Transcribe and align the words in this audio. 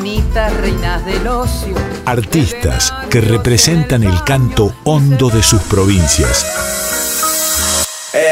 reinas 0.00 1.04
del 1.04 1.26
ocio. 1.26 1.74
Artistas 2.06 2.92
que 3.10 3.20
representan 3.20 4.02
el 4.02 4.24
canto 4.24 4.74
hondo 4.84 5.28
de 5.28 5.42
sus 5.42 5.60
provincias. 5.62 7.11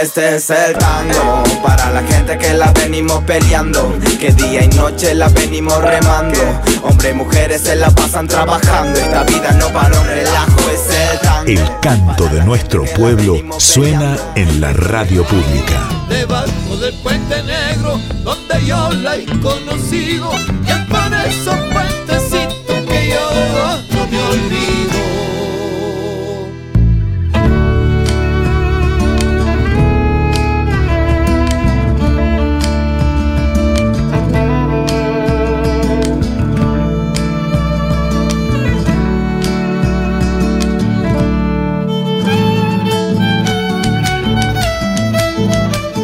Este 0.01 0.37
es 0.37 0.49
el 0.49 0.79
tango 0.79 1.43
para 1.63 1.91
la 1.91 2.03
gente 2.03 2.39
que 2.39 2.55
la 2.55 2.73
venimos 2.73 3.23
peleando, 3.25 3.95
que 4.19 4.33
día 4.33 4.65
y 4.65 4.69
noche 4.69 5.15
la 5.15 5.29
venimos 5.29 5.77
remando. 5.77 6.39
Hombres 6.83 7.13
y 7.13 7.15
mujeres 7.15 7.61
se 7.61 7.77
la 7.77 7.91
pasan 7.91 8.27
trabajando, 8.27 8.99
esta 8.99 9.25
vida 9.25 9.53
no 9.53 9.69
para 9.69 10.01
un 10.01 10.07
relajo, 10.07 10.59
es 10.73 10.97
el 10.97 11.21
tango. 11.21 11.51
El 11.51 11.81
canto 11.81 12.25
de 12.29 12.43
nuestro 12.45 12.85
pueblo 12.97 13.43
suena 13.59 14.17
en 14.37 14.63
la 14.63 14.73
radio 14.73 15.23
pública. 15.25 15.87
Debajo 16.09 16.77
del 16.81 16.95
puente 17.03 17.43
negro, 17.43 18.01
donde 18.25 18.65
yo 18.65 18.91
la 18.93 19.17
he 19.17 19.27
conocido, 19.27 20.31
y 20.67 20.71
es 20.71 20.79
por 20.89 21.15
esos 21.27 21.57
puentecitos 21.73 22.87
que 22.89 23.09
yo 23.11 23.79
no 23.91 24.07
me 24.07 24.23
olvido. 24.23 25.10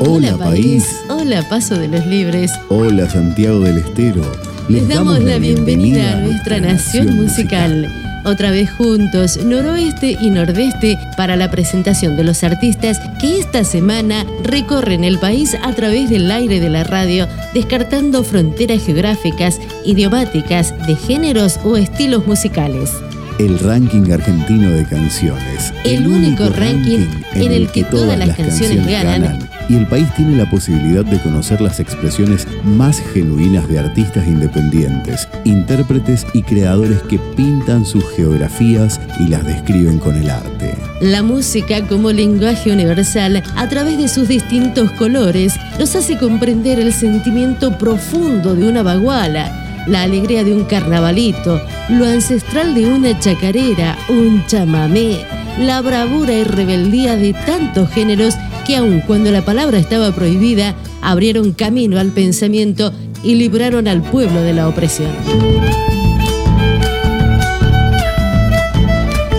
Hola 0.09 0.37
país. 0.39 0.85
Hola 1.09 1.43
Paso 1.49 1.77
de 1.77 1.89
los 1.89 2.07
Libres. 2.07 2.53
Hola 2.69 3.11
Santiago 3.11 3.59
del 3.59 3.79
Estero. 3.79 4.23
Les, 4.69 4.89
damos, 4.89 5.19
la 5.21 5.39
bienvenida, 5.39 6.13
a 6.13 6.21
nuestra 6.21 6.61
nación 6.61 7.17
musical. 7.17 7.89
Otra 8.25 8.53
vez 8.53 8.71
juntos, 8.71 9.45
noroeste 9.45 10.17
y 10.21 10.31
nordeste, 10.31 10.97
para 11.17 11.35
la 11.35 11.51
presentación 11.51 12.17
de 12.17 12.23
los 12.23 12.45
artistas 12.45 13.01
que 13.21 13.41
esta 13.41 13.65
semana 13.65 14.25
recorren 14.45 15.03
el 15.03 15.19
país 15.19 15.57
a 15.61 15.73
través 15.73 16.09
del 16.09 16.31
aire 16.31 16.61
de 16.61 16.70
la 16.70 16.85
radio, 16.85 17.27
descartando 17.53 18.23
fronteras 18.23 18.85
geográficas, 18.87 19.59
idiomáticas, 19.85 20.73
de 20.87 20.95
géneros 20.95 21.59
o 21.65 21.77
estilos 21.77 22.29
musicales 22.29 22.93
el 23.39 23.59
ranking 23.59 24.11
argentino 24.11 24.70
de 24.70 24.87
canciones. 24.87 25.73
El, 25.85 26.07
único, 26.07 26.48
ranking, 26.48 27.07
en 27.35 27.53
el 27.53 27.70
que, 27.70 27.85
todas 27.85 28.19
las 28.19 28.35
canciones, 28.35 28.87
ganan. 28.87 29.45
Y 29.69 29.77
el 29.77 29.86
país 29.86 30.06
tiene 30.14 30.36
la 30.36 30.48
posibilidad 30.48 31.05
de 31.05 31.20
conocer 31.20 31.61
las 31.61 31.81
expresiones 31.81 32.47
más 32.64 33.00
genuinas 33.12 33.69
de 33.69 33.78
artistas 33.78 34.27
independientes, 34.27 35.28
intérpretes 35.45 36.27
y 36.34 36.42
creadores 36.42 37.02
que 37.02 37.18
pintan 37.18 37.85
sus 37.85 38.05
geografías 38.17 39.01
y 39.18 39.29
las 39.29 39.45
describen 39.45 39.98
con 39.98 40.17
el 40.17 40.30
arte. 40.30 40.74
La 41.01 41.23
música 41.23 41.86
como 41.86 42.13
lenguaje 42.13 42.73
universal, 42.73 43.42
a 43.57 43.68
través 43.68 43.98
de 43.98 44.08
sus 44.08 44.29
distintos 44.29 44.91
colores, 44.92 45.55
nos 45.79 45.95
hace 45.96 46.17
comprender 46.17 46.79
el 46.79 46.92
sentimiento 46.92 47.77
profundo 47.77 48.55
de 48.55 48.68
una 48.68 48.83
baguala 48.83 49.62
la 49.86 50.02
alegría 50.02 50.45
de 50.45 50.52
un 50.52 50.64
carnavalito, 50.64 51.61
lo 51.89 52.07
ancestral 52.07 52.74
de 52.74 52.86
una 52.86 53.18
chacarera, 53.18 53.96
un 54.08 54.45
chamamé, 54.46 55.24
la 55.58 55.80
bravura 55.80 56.33
y 56.33 56.45
rebeldía 56.45 57.17
de 57.17 57.33
tantos 57.33 57.91
géneros 57.91 58.35
que 58.67 58.77
aun 58.77 59.01
cuando 59.01 59.31
la 59.31 59.45
palabra 59.45 59.79
estaba 59.79 60.13
prohibida, 60.13 60.75
abrieron 61.03 61.53
camino 61.53 62.01
al 62.01 62.11
pensamiento 62.11 62.93
y 63.23 63.37
libraron 63.37 63.87
al 63.87 64.03
pueblo 64.03 64.43
de 64.43 64.53
la 64.55 64.69
opresión. 64.69 65.11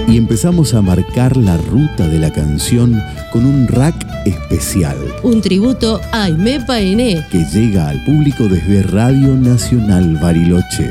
Y 0.07 0.15
empezamos 0.15 0.73
a 0.73 0.81
marcar 0.81 1.35
la 1.35 1.57
ruta 1.57 2.07
de 2.07 2.19
la 2.19 2.31
canción 2.31 3.01
con 3.31 3.45
un 3.45 3.67
rack 3.67 3.95
especial. 4.25 4.97
Un 5.23 5.41
tributo 5.41 5.99
a 6.11 6.23
Aimé 6.23 6.61
Paené. 6.65 7.25
Que 7.29 7.43
llega 7.53 7.89
al 7.89 8.03
público 8.05 8.45
desde 8.45 8.83
Radio 8.83 9.35
Nacional 9.35 10.17
Bariloche. 10.21 10.89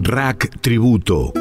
Rack 0.00 0.60
Tributo. 0.60 1.32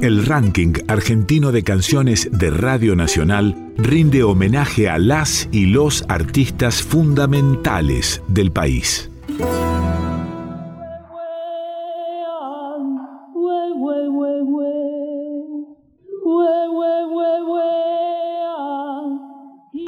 El 0.00 0.24
ranking 0.24 0.74
argentino 0.86 1.50
de 1.52 1.64
canciones 1.64 2.28
de 2.30 2.50
Radio 2.50 2.94
Nacional 2.94 3.65
rinde 3.78 4.22
homenaje 4.22 4.88
a 4.88 4.98
las 4.98 5.48
y 5.52 5.66
los 5.66 6.04
artistas 6.08 6.82
fundamentales 6.82 8.22
del 8.28 8.50
país. 8.50 9.10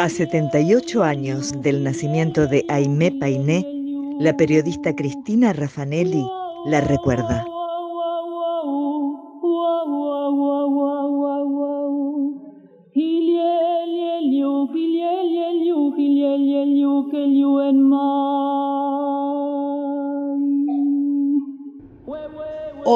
A 0.01 0.09
78 0.09 1.03
años 1.03 1.53
del 1.61 1.83
nacimiento 1.83 2.47
de 2.47 2.65
Aimé 2.69 3.11
Painé, 3.11 3.67
la 4.21 4.37
periodista 4.37 4.95
Cristina 4.95 5.53
Raffanelli 5.53 6.25
la 6.67 6.81
recuerda. 6.81 7.45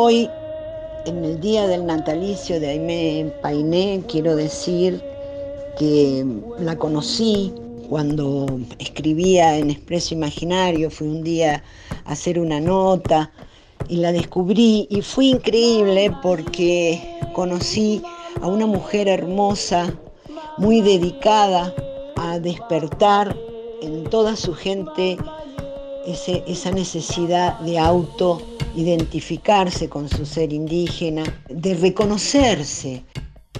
Hoy, 0.05 0.29
en 1.07 1.25
el 1.25 1.39
día 1.41 1.69
del 1.69 1.87
natalicio 1.87 2.59
de 2.59 2.71
Aimé 2.71 3.33
Painé, 3.41 4.03
quiero 4.09 4.35
decir 4.35 5.01
que 5.79 6.27
la 6.59 6.77
conocí 6.77 7.55
cuando 7.89 8.47
escribía 8.81 9.57
en 9.59 9.71
Expreso 9.71 10.15
Imaginario, 10.15 10.91
fui 10.91 11.07
un 11.07 11.23
día 11.23 11.63
a 12.05 12.11
hacer 12.11 12.41
una 12.41 12.59
nota 12.59 13.31
y 13.89 13.99
la 13.99 14.11
descubrí 14.11 14.89
y 14.91 15.03
fue 15.03 15.27
increíble 15.27 16.13
porque 16.21 17.01
conocí 17.33 18.03
a 18.41 18.49
una 18.49 18.67
mujer 18.67 19.07
hermosa, 19.07 19.95
muy 20.59 20.81
dedicada 20.81 21.73
a 22.17 22.41
despertar 22.41 23.37
en 23.81 24.03
toda 24.11 24.35
su 24.35 24.53
gente 24.53 25.17
esa 26.07 26.71
necesidad 26.71 27.59
de 27.61 27.79
auto 27.79 28.41
identificarse 28.77 29.89
con 29.89 30.09
su 30.09 30.25
ser 30.25 30.53
indígena, 30.53 31.23
de 31.49 31.75
reconocerse. 31.75 33.05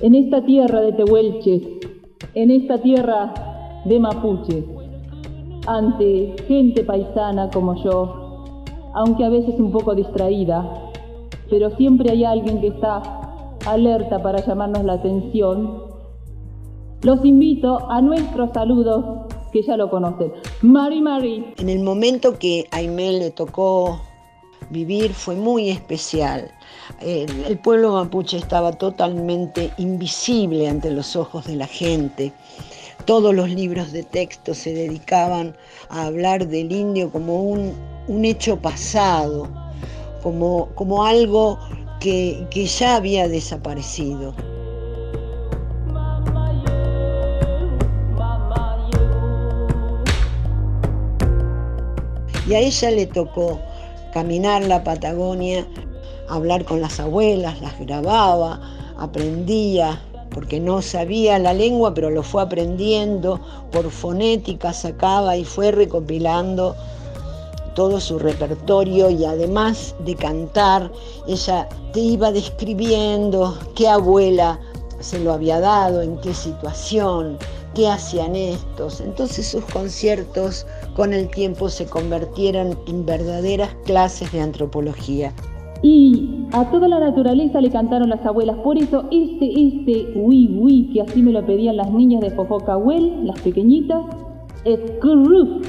En 0.01 0.15
esta 0.15 0.45
tierra 0.45 0.81
de 0.81 0.93
Tehuelches, 0.93 1.63
en 2.35 2.51
esta 2.51 2.81
tierra 2.81 3.83
de 3.85 4.01
Mapuche, 4.01 4.65
ante 5.67 6.35
gente 6.49 6.83
paisana 6.83 7.51
como 7.51 7.83
yo, 7.85 8.65
aunque 8.95 9.25
a 9.25 9.29
veces 9.29 9.55
un 9.59 9.71
poco 9.71 9.95
distraída, 9.95 10.91
pero 11.51 11.71
siempre 11.77 12.11
hay 12.11 12.25
alguien 12.25 12.61
que 12.61 12.69
está 12.69 13.03
alerta 13.67 14.23
para 14.23 14.45
llamarnos 14.45 14.85
la 14.85 14.95
atención, 14.95 15.83
los 17.03 17.25
invito 17.25 17.91
a 17.91 18.01
nuestros 18.01 18.51
saludos 18.53 19.05
que 19.53 19.63
ya 19.63 19.77
lo 19.77 19.91
conocen. 19.91 20.33
Mari 20.63 21.01
Mari. 21.01 21.55
En 21.59 21.69
el 21.69 21.81
momento 21.81 22.39
que 22.39 22.67
a 22.71 22.81
le 22.81 23.31
tocó 23.31 24.01
vivir 24.71 25.13
fue 25.13 25.35
muy 25.35 25.69
especial. 25.69 26.51
El, 27.01 27.59
pueblo 27.59 27.93
mapuche 27.93 28.39
estaba 28.39 28.73
totalmente 28.73 29.71
invisible 29.79 30.69
ante 30.69 30.91
los 30.91 31.15
ojos 31.15 31.47
de 31.47 31.57
la 31.57 31.67
gente. 31.67 32.33
Todos 33.05 33.35
los 33.35 33.51
libros 33.51 33.93
de 33.93 34.03
texto 34.03 34.55
se 34.55 34.73
dedicaban 34.73 35.57
a 35.91 36.07
hablar 36.07 36.49
del 36.49 36.73
indio 36.73 37.11
como 37.11 37.43
un, 37.43 38.25
hecho 38.25 38.57
pasado, 38.57 39.49
como, 40.23 40.69
como 40.75 41.05
algo 41.05 41.59
que, 42.01 42.47
que 42.51 42.67
ya 42.67 42.97
había 42.97 43.29
desaparecido. 43.29 44.35
Y 52.47 52.55
a 52.55 52.59
ella 52.61 52.91
le 52.91 53.07
tocó 53.07 53.61
caminar 54.13 54.65
la 54.65 54.85
Patagonia 54.85 55.67
hablar 56.29 56.65
con 56.65 56.81
las 56.81 56.99
abuelas, 56.99 57.61
las 57.61 57.79
grababa, 57.79 58.61
aprendía, 58.99 60.01
porque 60.31 60.61
no 60.61 60.81
sabía 60.81 61.39
la 61.39 61.53
lengua, 61.53 61.93
pero 61.93 62.11
lo 62.11 62.23
fue 62.23 62.43
aprendiendo, 62.43 63.39
por 63.71 63.91
fonética 63.91 64.73
sacaba 64.73 65.37
y 65.37 65.45
fue 65.45 65.73
recopilando 65.73 66.75
todo 67.75 68.01
su 68.01 68.19
repertorio 68.19 69.11
y 69.11 69.25
además 69.25 69.95
de 70.05 70.15
cantar, 70.15 70.91
ella 71.27 71.69
te 71.93 72.01
iba 72.01 72.33
describiendo 72.33 73.59
qué 73.75 73.89
abuela 73.89 74.59
se 75.01 75.19
lo 75.19 75.33
había 75.33 75.61
dado, 75.61 76.03
en 76.03 76.19
qué 76.19 76.33
situación, 76.33 77.39
qué 77.75 77.89
hacían 77.89 78.37
estos. 78.37 79.01
Entonces 79.01 79.49
sus 79.49 79.65
conciertos 79.67 80.67
con 80.95 81.13
el 81.13 81.29
tiempo 81.29 81.69
se 81.69 81.87
convirtieron 81.87 82.79
en 82.87 83.07
verdaderas 83.07 83.75
clases 83.85 84.31
de 84.33 84.41
antropología. 84.41 85.33
Y 85.83 86.47
a 86.53 86.71
toda 86.71 86.87
la 86.87 87.01
naturaleza 87.01 87.61
le 87.61 87.71
cantaron 87.71 88.09
las 88.09 88.25
abuelas. 88.25 88.57
Por 88.59 88.79
eso 88.79 89.05
este, 89.11 89.47
este, 89.47 90.13
uy, 90.15 90.57
uy, 90.61 90.91
que 90.93 91.03
así 91.03 91.23
me 91.23 91.33
lo 91.33 91.45
pedían 91.45 91.77
las 91.77 91.91
niñas 91.91 92.21
de 92.21 92.31
Fofocahuel, 92.31 93.27
las 93.27 93.41
pequeñitas, 93.41 94.05
es 94.65 94.79
Kuruf 95.01 95.67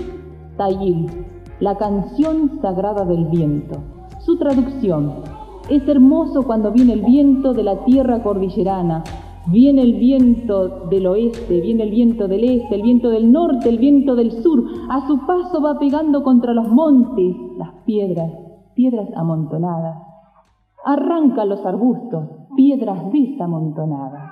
Tayil, 0.58 1.08
la 1.60 1.76
canción 1.78 2.60
sagrada 2.62 3.06
del 3.06 3.26
viento. 3.26 3.82
Su 4.20 4.38
traducción, 4.38 5.24
es 5.70 5.88
hermoso 5.88 6.44
cuando 6.44 6.72
viene 6.72 6.94
el 6.94 7.02
viento 7.02 7.54
de 7.54 7.64
la 7.64 7.84
tierra 7.86 8.22
cordillerana, 8.22 9.04
Viene 9.48 9.82
el 9.82 9.96
viento 9.96 10.88
del 10.88 11.06
oeste, 11.06 11.60
viene 11.60 11.84
el 11.84 11.92
viento 11.92 12.28
del 12.30 12.46
este, 12.46 12.76
el 12.76 12.82
viento 12.82 13.10
del 13.10 13.32
norte, 13.32 13.68
el 13.68 13.78
viento 13.78 14.16
del 14.16 14.32
sur. 14.32 14.64
A 14.90 15.06
su 15.06 15.26
paso 15.26 15.62
va 15.62 15.78
pegando 15.78 16.24
contra 16.24 16.54
los 16.54 16.70
montes 16.70 17.36
las 17.58 17.84
piedras, 17.86 18.32
piedras 18.74 19.10
amontonadas. 19.16 20.02
Arranca 20.86 21.44
los 21.44 21.66
arbustos, 21.66 22.30
piedras 22.56 23.12
desamontonadas. 23.12 24.32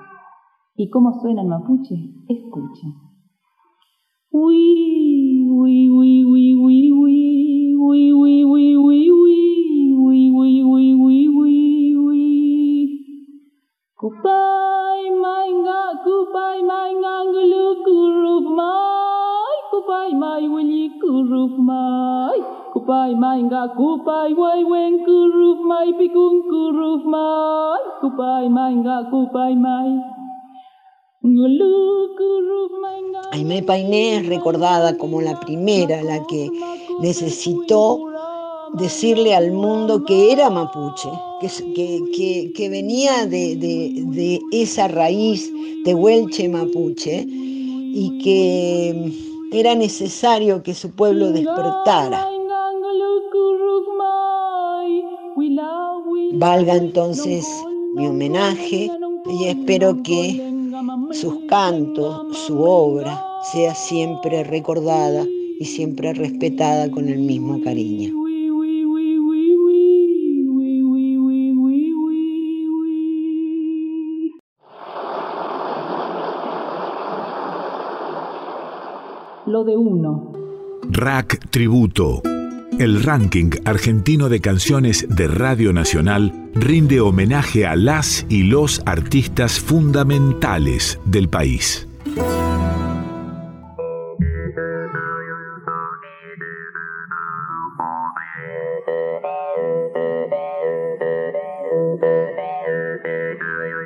¿Y 0.75 0.89
cómo 0.89 1.19
suena 1.21 1.41
el 1.41 1.49
mapuche? 1.49 1.95
Escuchen. 2.29 2.93
Uy, 4.31 5.45
uy, 5.45 5.89
uy, 5.89 6.25
uy, 6.25 6.55
uy, 6.55 6.90
kupai 22.91 23.15
mainga, 23.15 23.71
kupai 23.77 24.33
wai 24.35 24.63
wen 24.67 24.93
kuruf 25.05 25.59
mai, 25.63 25.93
pikun 25.97 26.43
kuruf 26.51 27.03
mai, 27.07 27.79
kupai 28.01 28.49
mainga, 28.51 29.07
kupai 29.09 29.55
mai. 29.55 29.91
Aimé 33.31 33.61
Painé 33.63 34.17
es 34.17 34.27
recordada 34.27 34.97
como 34.97 35.21
la 35.21 35.39
primera, 35.39 36.03
la 36.03 36.19
que 36.27 36.49
necesitó 36.99 37.97
decirle 38.73 39.35
al 39.35 39.53
mundo 39.53 40.03
que 40.03 40.33
era 40.33 40.49
mapuche, 40.49 41.09
que, 41.39 41.47
que, 41.73 42.01
que, 42.13 42.51
que 42.53 42.69
venía 42.69 43.25
de, 43.25 43.55
de, 43.55 44.03
de, 44.07 44.39
esa 44.51 44.89
raíz 44.89 45.49
de 45.85 45.93
Huelche 45.93 46.49
mapuche 46.49 47.25
y 47.25 48.19
que 48.21 49.13
era 49.53 49.75
necesario 49.75 50.61
que 50.61 50.73
su 50.73 50.91
pueblo 50.91 51.31
despertara. 51.31 52.40
Valga 56.41 56.75
entonces 56.75 57.47
mi 57.93 58.07
homenaje 58.07 58.89
y 59.29 59.45
espero 59.45 60.01
que 60.01 60.41
sus 61.11 61.35
cantos, 61.47 62.35
su 62.35 62.59
obra, 62.63 63.23
sea 63.43 63.75
siempre 63.75 64.43
recordada 64.43 65.23
y 65.59 65.65
siempre 65.65 66.15
respetada 66.15 66.89
con 66.89 67.09
el 67.09 67.19
mismo 67.19 67.61
cariño. 67.61 68.15
Lo 79.45 79.63
de 79.63 79.77
uno. 79.77 80.31
Rack 80.89 81.51
Tributo. 81.51 82.23
El 82.81 83.03
ranking 83.03 83.51
argentino 83.63 84.27
de 84.27 84.41
canciones 84.41 85.05
de 85.07 85.27
Radio 85.27 85.71
Nacional 85.71 86.49
rinde 86.55 86.99
homenaje 86.99 87.67
a 87.67 87.75
las 87.75 88.25
y 88.27 88.41
los 88.41 88.81
artistas 88.87 89.59
fundamentales 89.59 90.99
del 91.05 91.29
país. 91.29 91.87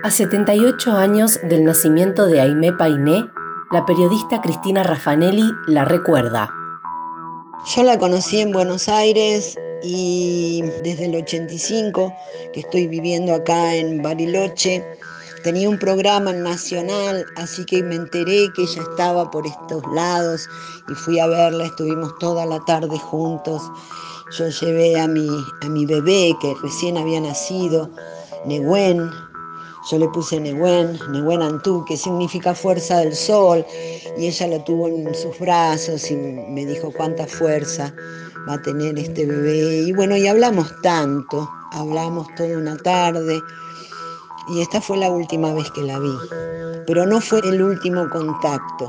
A 0.03 0.09
78 0.09 0.95
años 0.95 1.41
del 1.43 1.65
nacimiento 1.65 2.27
de 2.27 2.39
Aimé 2.39 2.71
Painé, 2.71 3.29
la 3.73 3.85
periodista 3.85 4.39
Cristina 4.39 4.83
Raffanelli 4.83 5.51
la 5.67 5.83
recuerda. 5.83 6.64
Yo 7.63 7.83
la 7.83 7.97
conocí 7.97 8.41
en 8.41 8.51
Buenos 8.51 8.87
Aires 8.87 9.57
y 9.81 10.61
desde 10.83 11.05
el 11.05 11.15
85 11.15 12.13
que 12.53 12.59
estoy 12.59 12.87
viviendo 12.87 13.33
acá 13.33 13.73
en 13.75 14.01
Bariloche, 14.03 14.85
tenía 15.43 15.69
un 15.69 15.79
programa 15.79 16.31
nacional, 16.33 17.25
así 17.37 17.65
que 17.65 17.81
me 17.81 17.95
enteré 17.95 18.51
que 18.55 18.63
ella 18.63 18.81
estaba 18.81 19.31
por 19.31 19.47
estos 19.47 19.81
lados 19.93 20.47
y 20.89 20.93
fui 20.93 21.19
a 21.19 21.27
verla, 21.27 21.65
estuvimos 21.65 22.17
toda 22.19 22.45
la 22.45 22.59
tarde 22.65 22.99
juntos. 22.99 23.61
Yo 24.37 24.47
llevé 24.49 24.99
a 24.99 25.07
mi, 25.07 25.27
a 25.61 25.69
mi 25.69 25.85
bebé 25.85 26.35
que 26.41 26.53
recién 26.61 26.97
había 26.97 27.21
nacido, 27.21 27.89
Nehuen, 28.45 29.09
yo 29.89 29.99
le 29.99 30.07
puse 30.09 30.39
Nehuen, 30.39 30.99
Nehuen 31.11 31.41
Antú, 31.41 31.85
que 31.85 31.95
significa 31.95 32.55
fuerza 32.55 32.99
del 32.99 33.15
sol, 33.15 33.65
y 34.17 34.27
ella 34.27 34.47
lo 34.47 34.63
tuvo 34.63 34.87
en 34.87 35.13
sus 35.13 35.37
brazos 35.39 36.09
y 36.09 36.15
me 36.15 36.65
dijo 36.65 36.91
cuánta 36.91 37.27
fuerza 37.27 37.93
va 38.49 38.55
a 38.55 38.61
tener 38.61 38.97
este 38.97 39.25
bebé. 39.25 39.83
Y 39.87 39.93
bueno, 39.93 40.17
y 40.17 40.27
hablamos 40.27 40.73
tanto, 40.81 41.49
hablamos 41.71 42.27
toda 42.35 42.57
una 42.57 42.77
tarde, 42.77 43.39
y 44.49 44.61
esta 44.61 44.81
fue 44.81 44.97
la 44.97 45.09
última 45.09 45.53
vez 45.53 45.69
que 45.71 45.81
la 45.81 45.99
vi, 45.99 46.13
pero 46.87 47.05
no 47.05 47.21
fue 47.21 47.39
el 47.39 47.61
último 47.61 48.09
contacto. 48.09 48.87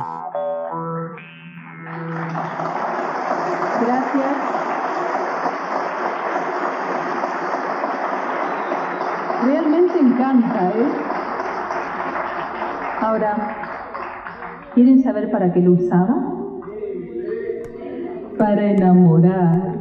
Ahora, 13.01 13.37
¿quieren 14.75 15.03
saber 15.03 15.31
para 15.31 15.53
qué 15.53 15.61
lo 15.61 15.73
usaba? 15.73 16.17
Para 18.39 18.71
enamorar. 18.71 19.75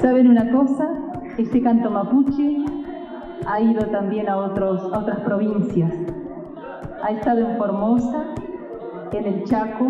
¿Saben 0.00 0.28
una 0.28 0.50
cosa? 0.52 0.88
Este 1.36 1.60
canto 1.62 1.90
mapuche 1.90 2.64
ha 3.46 3.60
ido 3.60 3.86
también 3.86 4.28
a, 4.28 4.36
otros, 4.36 4.92
a 4.92 5.00
otras 5.00 5.20
provincias. 5.20 5.92
Ha 7.02 7.10
estado 7.10 7.40
en 7.40 7.56
Formosa, 7.56 8.24
en 9.12 9.26
el 9.26 9.44
Chaco, 9.44 9.86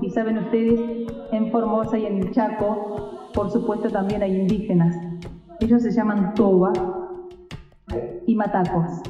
y 0.00 0.10
saben 0.10 0.38
ustedes, 0.38 0.80
en 1.32 1.50
Formosa 1.50 1.98
y 1.98 2.06
en 2.06 2.18
el 2.18 2.30
Chaco 2.32 3.06
por 3.36 3.50
supuesto 3.50 3.90
también 3.90 4.22
hay 4.22 4.34
indígenas. 4.34 4.96
Ellos 5.60 5.82
se 5.82 5.90
llaman 5.90 6.34
Toba 6.34 6.72
y 8.26 8.34
Matacos. 8.34 9.02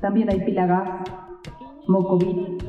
También 0.00 0.28
hay 0.28 0.40
Pilagás, 0.40 1.08
Mocovit. 1.86 2.62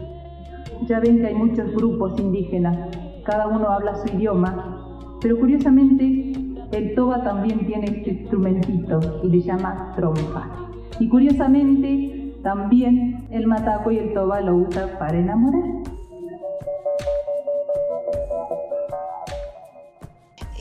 Ya 0.87 0.99
ven 0.99 1.19
que 1.19 1.27
hay 1.27 1.35
muchos 1.35 1.73
grupos 1.73 2.19
indígenas, 2.19 2.77
cada 3.25 3.47
uno 3.47 3.69
habla 3.69 3.95
su 3.95 4.15
idioma, 4.15 5.17
pero 5.21 5.39
curiosamente 5.39 6.33
el 6.71 6.95
Toba 6.95 7.23
también 7.23 7.65
tiene 7.65 7.85
este 7.85 8.11
instrumentito 8.11 8.99
y 9.23 9.29
le 9.29 9.41
llama 9.41 9.93
trompa. 9.95 10.49
Y 10.99 11.09
curiosamente 11.09 12.35
también 12.43 13.27
el 13.31 13.47
Mataco 13.47 13.91
y 13.91 13.97
el 13.97 14.13
Toba 14.13 14.41
lo 14.41 14.57
usan 14.57 14.89
para 14.99 15.17
enamorar. 15.17 15.90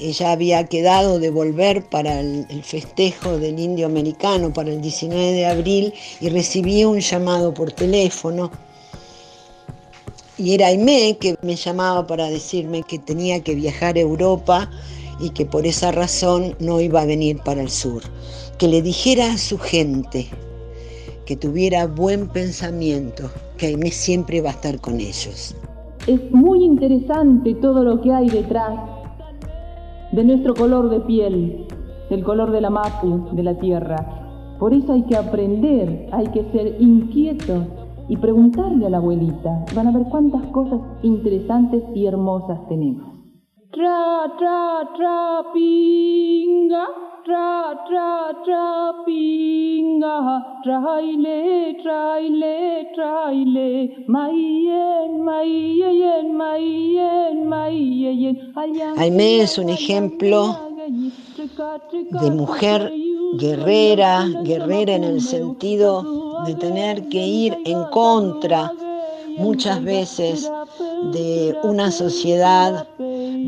Ella 0.00 0.32
había 0.32 0.64
quedado 0.64 1.18
de 1.18 1.30
volver 1.30 1.84
para 1.84 2.20
el, 2.20 2.46
festejo 2.62 3.38
del 3.38 3.58
indio 3.58 3.86
americano 3.86 4.52
para 4.52 4.70
el 4.70 4.80
19 4.80 5.32
de 5.32 5.46
abril 5.46 5.94
y 6.20 6.28
recibí 6.30 6.84
un 6.84 7.00
llamado 7.00 7.52
por 7.52 7.72
teléfono. 7.72 8.50
Y 10.38 10.54
era 10.54 10.68
Aimé 10.68 11.18
que 11.20 11.36
me 11.42 11.54
llamaba 11.54 12.06
para 12.06 12.30
decirme 12.30 12.82
que 12.82 12.98
tenía 12.98 13.42
que 13.42 13.54
viajar 13.54 13.96
a 13.96 14.00
Europa 14.00 14.70
y 15.20 15.30
que 15.30 15.44
por 15.44 15.66
esa 15.66 15.92
razón 15.92 16.56
no 16.60 16.80
iba 16.80 17.02
a 17.02 17.06
venir 17.06 17.38
para 17.44 17.60
el 17.60 17.70
sur. 17.70 18.02
Que 18.56 18.68
le 18.68 18.80
dijera 18.80 19.34
a 19.34 19.38
su 19.38 19.58
gente 19.58 20.28
que 21.26 21.36
tuviera 21.36 21.86
buen 21.86 22.26
pensamiento, 22.28 23.30
que 23.58 23.66
Aimé 23.66 23.90
siempre 23.90 24.40
va 24.40 24.50
a 24.50 24.52
estar 24.52 24.80
con 24.80 24.98
ellos. 24.98 25.54
Es 26.06 26.30
muy 26.30 26.64
interesante 26.64 27.54
todo 27.56 27.84
lo 27.84 28.00
que 28.00 28.10
hay 28.10 28.30
detrás 28.30 28.99
de 30.12 30.24
nuestro 30.24 30.54
color 30.54 30.90
de 30.90 31.00
piel, 31.00 31.66
del 32.08 32.24
color 32.24 32.50
de 32.50 32.60
la 32.60 32.70
mapu, 32.70 33.28
de 33.32 33.42
la 33.42 33.58
tierra. 33.58 34.56
Por 34.58 34.74
eso 34.74 34.92
hay 34.92 35.02
que 35.04 35.16
aprender, 35.16 36.08
hay 36.12 36.26
que 36.28 36.44
ser 36.52 36.76
inquieto 36.80 37.66
y 38.08 38.16
preguntarle 38.16 38.86
a 38.86 38.90
la 38.90 38.96
abuelita. 38.98 39.64
Van 39.74 39.86
a 39.86 39.92
ver 39.92 40.06
cuántas 40.10 40.44
cosas 40.46 40.80
interesantes 41.02 41.82
y 41.94 42.06
hermosas 42.06 42.58
tenemos. 42.68 43.06
Tra, 43.70 44.32
tra, 44.36 44.90
tra, 44.96 45.52
pinga, 45.54 46.84
tra, 47.30 47.74
tra, 47.86 48.34
tra, 48.44 48.92
pinga, 49.06 50.16
traile, 50.64 51.76
traile, 51.80 52.90
traile, 52.94 54.04
mayen, 54.08 55.22
mayen, 55.22 56.36
mayen, 56.36 57.48
mayen, 57.48 58.36
Aimé 58.98 59.42
es 59.42 59.58
un 59.58 59.68
ejemplo 59.68 60.58
de 62.20 62.30
mujer 62.32 62.92
guerrera, 63.34 64.26
guerrera 64.42 64.94
en 64.94 65.04
el 65.04 65.20
sentido 65.20 66.42
de 66.46 66.54
tener 66.56 67.08
que 67.10 67.24
ir 67.24 67.56
en 67.64 67.84
contra 67.92 68.72
muchas 69.38 69.82
veces 69.84 70.50
de 71.12 71.56
una 71.62 71.92
sociedad 71.92 72.88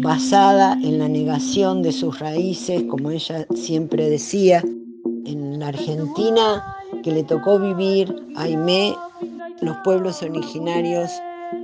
basada 0.00 0.78
en 0.82 0.98
la 0.98 1.08
negación 1.08 1.82
de 1.82 1.92
sus 1.92 2.18
raíces, 2.18 2.82
como 2.88 3.10
ella 3.10 3.46
siempre 3.54 4.08
decía. 4.08 4.62
En 5.24 5.60
la 5.60 5.68
Argentina 5.68 6.64
que 7.02 7.12
le 7.12 7.22
tocó 7.22 7.58
vivir, 7.58 8.14
Aimé, 8.36 8.94
los 9.60 9.76
pueblos 9.84 10.22
originarios 10.22 11.10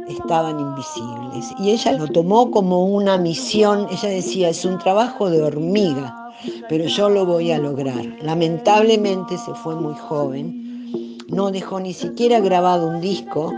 estaban 0.08 0.60
invisibles. 0.60 1.52
Y 1.58 1.70
ella 1.70 1.92
lo 1.92 2.06
tomó 2.08 2.50
como 2.50 2.86
una 2.86 3.18
misión, 3.18 3.86
ella 3.90 4.08
decía, 4.08 4.48
es 4.48 4.64
un 4.64 4.78
trabajo 4.78 5.30
de 5.30 5.42
hormiga, 5.42 6.32
pero 6.68 6.84
yo 6.84 7.08
lo 7.08 7.26
voy 7.26 7.52
a 7.52 7.58
lograr. 7.58 8.04
Lamentablemente 8.22 9.36
se 9.38 9.54
fue 9.54 9.74
muy 9.76 9.94
joven, 9.94 11.18
no 11.28 11.50
dejó 11.50 11.80
ni 11.80 11.92
siquiera 11.92 12.40
grabado 12.40 12.86
un 12.86 13.00
disco, 13.00 13.52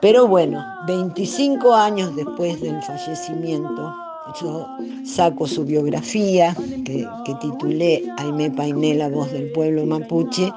pero 0.00 0.26
bueno, 0.26 0.64
25 0.86 1.74
años 1.74 2.14
después 2.14 2.60
del 2.60 2.82
fallecimiento, 2.82 3.94
yo 4.40 4.66
saco 5.04 5.46
su 5.46 5.64
biografía 5.64 6.54
que, 6.84 7.06
titulé 7.40 8.02
Aime 8.18 8.50
Painé, 8.50 8.94
la 8.94 9.08
voz 9.08 9.32
del 9.32 9.50
pueblo 9.52 9.86
mapuche, 9.86 10.52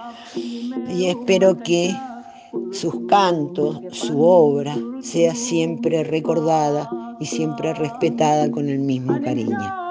y 0.96 1.06
espero 1.06 1.58
que 1.58 1.94
sus 2.72 2.94
cantos, 3.08 3.80
su 3.92 4.22
obra, 4.22 4.76
sea 5.02 5.36
siempre 5.36 6.04
recordada 6.04 6.90
y 7.20 7.26
siempre 7.26 7.74
respetada 7.74 8.50
con 8.50 8.70
el 8.70 8.80
mismo 8.80 9.22
cariño. 9.22 9.89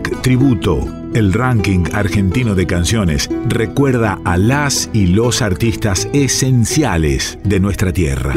Tributo, 0.00 0.88
el 1.12 1.32
ranking 1.34 1.84
argentino 1.92 2.54
de 2.54 2.66
canciones, 2.66 3.28
recuerda 3.46 4.18
a 4.24 4.38
las 4.38 4.88
y 4.94 5.08
los 5.08 5.42
artistas 5.42 6.08
esenciales 6.14 7.38
de 7.44 7.60
nuestra 7.60 7.92
tierra. 7.92 8.34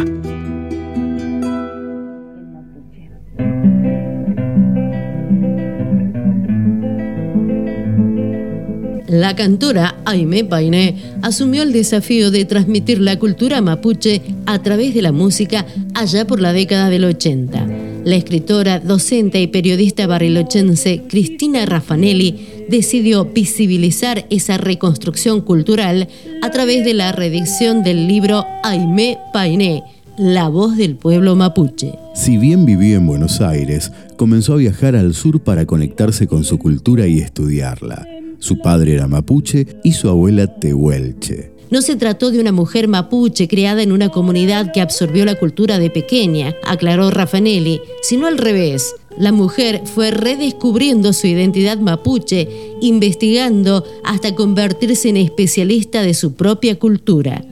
La 9.08 9.34
cantora 9.34 9.96
Aime 10.04 10.44
Painé 10.44 10.98
asumió 11.22 11.64
el 11.64 11.72
desafío 11.72 12.32
de 12.32 12.44
transmitir 12.44 13.00
la 13.00 13.18
cultura 13.18 13.62
mapuche 13.62 14.22
a 14.46 14.62
través 14.62 14.94
de 14.94 15.02
la 15.02 15.14
música 15.14 15.66
allá 15.94 16.28
por 16.28 16.42
la 16.42 16.52
década 16.52 16.90
del 16.90 17.06
80. 17.06 17.75
La 18.06 18.16
escritora, 18.18 18.80
docente 18.80 19.42
y 19.42 19.48
periodista 19.48 20.06
barilochense 20.06 21.02
Cristina 21.10 21.66
Raffanelli 21.66 22.66
decidió 22.70 23.26
visibilizar 23.26 24.28
esa 24.30 24.58
reconstrucción 24.60 25.42
cultural 25.42 26.08
a 26.44 26.52
través 26.52 26.86
de 26.86 26.94
la 26.94 27.14
reedición 27.14 27.82
del 27.82 28.08
libro 28.08 28.46
Aime 28.64 29.18
Painé, 29.34 29.82
la 30.20 30.50
voz 30.50 30.78
del 30.78 30.98
pueblo 30.98 31.36
mapuche. 31.36 31.94
Si 32.14 32.38
bien 32.38 32.68
vivía 32.68 32.98
en 32.98 33.08
Buenos 33.08 33.42
Aires, 33.42 33.92
comenzó 34.18 34.54
a 34.54 34.58
viajar 34.58 34.96
al 34.96 35.16
sur 35.16 35.40
para 35.40 35.66
conectarse 35.66 36.28
con 36.28 36.44
su 36.44 36.60
cultura 36.60 37.08
y 37.08 37.22
estudiarla. 37.22 38.08
Su 38.38 38.60
padre 38.60 38.94
era 38.94 39.08
mapuche 39.08 39.66
y 39.84 39.94
su 39.94 40.10
abuela 40.10 40.46
tehuelche. 40.46 41.55
No 41.72 41.81
se 41.81 41.95
trató 41.95 42.31
de 42.31 42.39
una 42.39 42.51
mujer 42.51 42.88
mapuche 42.88 43.48
criada 43.48 43.81
en 43.81 43.91
una 43.91 44.10
comunidad 44.10 44.72
que 44.72 44.81
absorbió 44.81 45.25
la 45.25 45.36
cultura 45.36 45.79
de 45.79 45.89
pequeña, 45.89 46.53
aclaró 46.63 47.10
Raffanelli, 47.10 47.81
sino 48.01 48.27
al 48.27 48.38
revés. 48.38 48.95
La 49.17 49.31
mujer 49.31 49.81
fue 49.86 50.12
redescubriendo 50.12 51.13
su 51.13 51.27
identidad 51.27 51.79
mapuche, 51.79 52.48
investigando 52.81 53.84
hasta 54.03 54.36
convertirse 54.36 55.10
en 55.10 55.17
especialista 55.17 56.01
de 56.01 56.13
su 56.13 56.34
propia 56.34 56.77
cultura. 56.77 57.43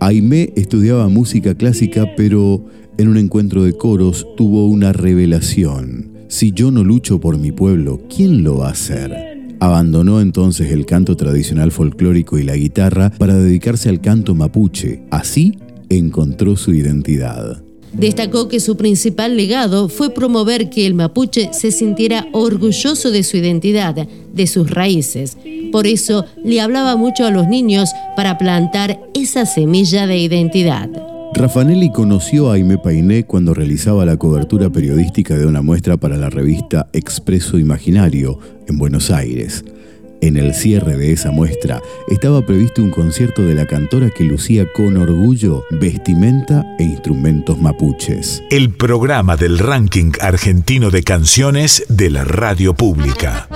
Aimé 0.00 0.52
estudiaba 0.56 1.08
música 1.08 1.54
clásica, 1.54 2.06
pero 2.16 2.64
en 2.98 3.08
un 3.08 3.16
encuentro 3.16 3.64
de 3.64 3.72
coros 3.72 4.26
tuvo 4.36 4.66
una 4.66 4.92
revelación. 4.92 6.12
Si 6.28 6.52
yo 6.52 6.70
no 6.70 6.84
lucho 6.84 7.20
por 7.20 7.36
mi 7.36 7.52
pueblo, 7.52 8.00
¿quién 8.14 8.44
lo 8.44 8.58
va 8.58 8.68
a 8.68 8.72
hacer? 8.72 9.27
Abandonó 9.60 10.20
entonces 10.20 10.70
el 10.70 10.86
canto 10.86 11.16
tradicional 11.16 11.72
folclórico 11.72 12.38
y 12.38 12.44
la 12.44 12.56
guitarra 12.56 13.10
para 13.10 13.36
dedicarse 13.36 13.88
al 13.88 14.00
canto 14.00 14.34
mapuche. 14.34 15.02
Así 15.10 15.58
encontró 15.88 16.56
su 16.56 16.72
identidad. 16.74 17.62
Destacó 17.92 18.48
que 18.48 18.60
su 18.60 18.76
principal 18.76 19.36
legado 19.36 19.88
fue 19.88 20.10
promover 20.10 20.70
que 20.70 20.86
el 20.86 20.94
mapuche 20.94 21.50
se 21.52 21.72
sintiera 21.72 22.28
orgulloso 22.32 23.10
de 23.10 23.22
su 23.22 23.38
identidad, 23.38 24.06
de 24.32 24.46
sus 24.46 24.70
raíces. 24.70 25.36
Por 25.72 25.86
eso 25.86 26.24
le 26.44 26.60
hablaba 26.60 26.96
mucho 26.96 27.24
a 27.24 27.30
los 27.30 27.48
niños 27.48 27.90
para 28.14 28.38
plantar 28.38 29.00
esa 29.14 29.46
semilla 29.46 30.06
de 30.06 30.18
identidad. 30.18 31.17
Raffanelli 31.34 31.92
conoció 31.92 32.50
a 32.50 32.54
Aime 32.54 32.78
Painé 32.78 33.24
cuando 33.24 33.54
realizaba 33.54 34.04
la 34.04 34.16
cobertura 34.16 34.70
periodística 34.70 35.36
de 35.36 35.46
una 35.46 35.62
muestra 35.62 35.96
para 35.96 36.16
la 36.16 36.30
revista 36.30 36.88
Expreso 36.92 37.58
Imaginario 37.58 38.38
en 38.66 38.78
Buenos 38.78 39.10
Aires. 39.10 39.64
En 40.20 40.36
el 40.36 40.52
cierre 40.52 40.96
de 40.96 41.12
esa 41.12 41.30
muestra 41.30 41.80
estaba 42.08 42.44
previsto 42.44 42.82
un 42.82 42.90
concierto 42.90 43.42
de 43.42 43.54
la 43.54 43.66
cantora 43.66 44.10
que 44.10 44.24
lucía 44.24 44.66
con 44.72 44.96
orgullo 44.96 45.64
vestimenta 45.70 46.64
e 46.78 46.84
instrumentos 46.84 47.60
mapuches. 47.60 48.42
El 48.50 48.70
programa 48.74 49.36
del 49.36 49.58
ranking 49.58 50.12
argentino 50.20 50.90
de 50.90 51.04
canciones 51.04 51.84
de 51.88 52.10
la 52.10 52.24
radio 52.24 52.74
pública. 52.74 53.48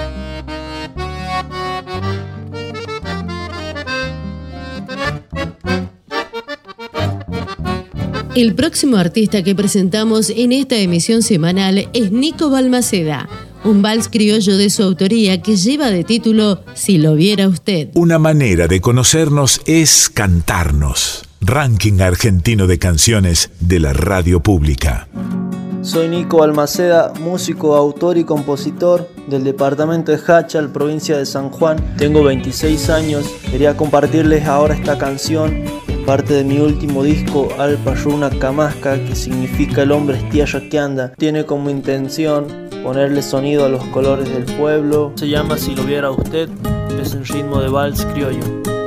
El 8.34 8.54
próximo 8.54 8.96
artista 8.96 9.42
que 9.42 9.54
presentamos 9.54 10.30
en 10.30 10.52
esta 10.52 10.76
emisión 10.76 11.20
semanal 11.20 11.90
es 11.92 12.12
Nico 12.12 12.48
Balmaceda, 12.48 13.28
un 13.62 13.82
vals 13.82 14.08
criollo 14.08 14.56
de 14.56 14.70
su 14.70 14.82
autoría 14.82 15.42
que 15.42 15.56
lleva 15.56 15.90
de 15.90 16.02
título 16.02 16.60
Si 16.72 16.96
lo 16.96 17.14
viera 17.14 17.46
usted. 17.46 17.90
Una 17.92 18.18
manera 18.18 18.68
de 18.68 18.80
conocernos 18.80 19.60
es 19.66 20.08
cantarnos. 20.08 21.24
Ranking 21.42 22.00
argentino 22.00 22.66
de 22.66 22.78
canciones 22.78 23.50
de 23.60 23.80
la 23.80 23.92
radio 23.92 24.42
pública. 24.42 25.08
Soy 25.82 26.08
Nico 26.08 26.38
Balmaceda, 26.38 27.12
músico, 27.20 27.76
autor 27.76 28.16
y 28.16 28.24
compositor 28.24 29.10
del 29.28 29.44
departamento 29.44 30.10
de 30.10 30.18
Hachal, 30.26 30.72
provincia 30.72 31.18
de 31.18 31.26
San 31.26 31.50
Juan. 31.50 31.76
Tengo 31.98 32.22
26 32.22 32.88
años. 32.88 33.26
Quería 33.50 33.76
compartirles 33.76 34.46
ahora 34.46 34.74
esta 34.74 34.96
canción 34.96 35.64
parte 36.04 36.34
de 36.34 36.44
mi 36.44 36.58
último 36.58 37.02
disco 37.02 37.48
Alpa 37.58 37.94
Runa 37.94 38.30
Kamasca, 38.30 39.02
que 39.04 39.14
significa 39.14 39.82
el 39.82 39.92
hombre 39.92 40.18
estilla 40.18 40.46
que 40.68 40.78
anda, 40.78 41.12
tiene 41.16 41.44
como 41.44 41.70
intención 41.70 42.46
ponerle 42.82 43.22
sonido 43.22 43.64
a 43.64 43.68
los 43.68 43.84
colores 43.88 44.28
del 44.28 44.44
pueblo. 44.56 45.12
Se 45.14 45.28
llama 45.28 45.56
Si 45.56 45.74
lo 45.74 45.84
viera 45.84 46.10
usted, 46.10 46.48
es 47.00 47.14
un 47.14 47.24
ritmo 47.24 47.60
de 47.60 47.68
vals 47.68 48.04
criollo. 48.06 48.81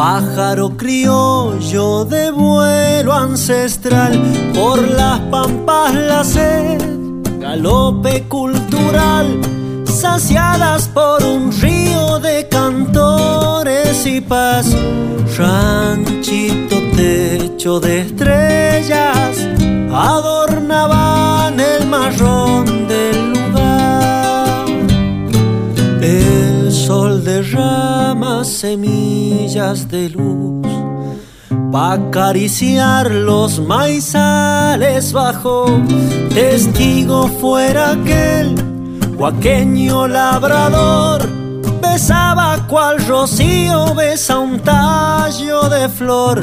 Pájaro 0.00 0.78
criollo 0.78 2.06
de 2.06 2.30
vuelo 2.30 3.12
ancestral, 3.12 4.18
por 4.54 4.80
las 4.80 5.20
pampas 5.30 5.94
la 5.94 6.24
sed, 6.24 6.80
galope 7.38 8.22
cultural, 8.22 9.38
saciadas 9.84 10.88
por 10.88 11.22
un 11.22 11.52
río 11.52 12.18
de 12.18 12.48
cantores 12.48 14.06
y 14.06 14.22
paz, 14.22 14.74
ranchito 15.36 16.76
techo 16.96 17.78
de 17.78 18.00
estrellas, 18.00 19.36
adornaban 19.92 21.60
el 21.60 21.86
marrón 21.86 22.88
del 22.88 23.39
derrama 27.50 28.44
semillas 28.44 29.88
de 29.88 30.08
luz 30.10 30.66
pa' 31.72 31.94
acariciar 31.94 33.10
los 33.10 33.60
maizales 33.60 35.12
bajo. 35.12 35.66
Testigo 36.34 37.28
fuera 37.40 37.92
aquel 37.92 38.54
guaqueño 39.16 40.06
labrador, 40.06 41.28
besaba 41.82 42.66
cual 42.68 43.04
rocío 43.06 43.94
besa 43.94 44.38
un 44.38 44.60
tallo 44.60 45.68
de 45.68 45.88
flor. 45.88 46.40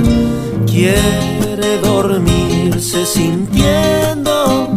Quiere 0.66 1.78
dormirse 1.84 3.06
sintiendo 3.06 4.70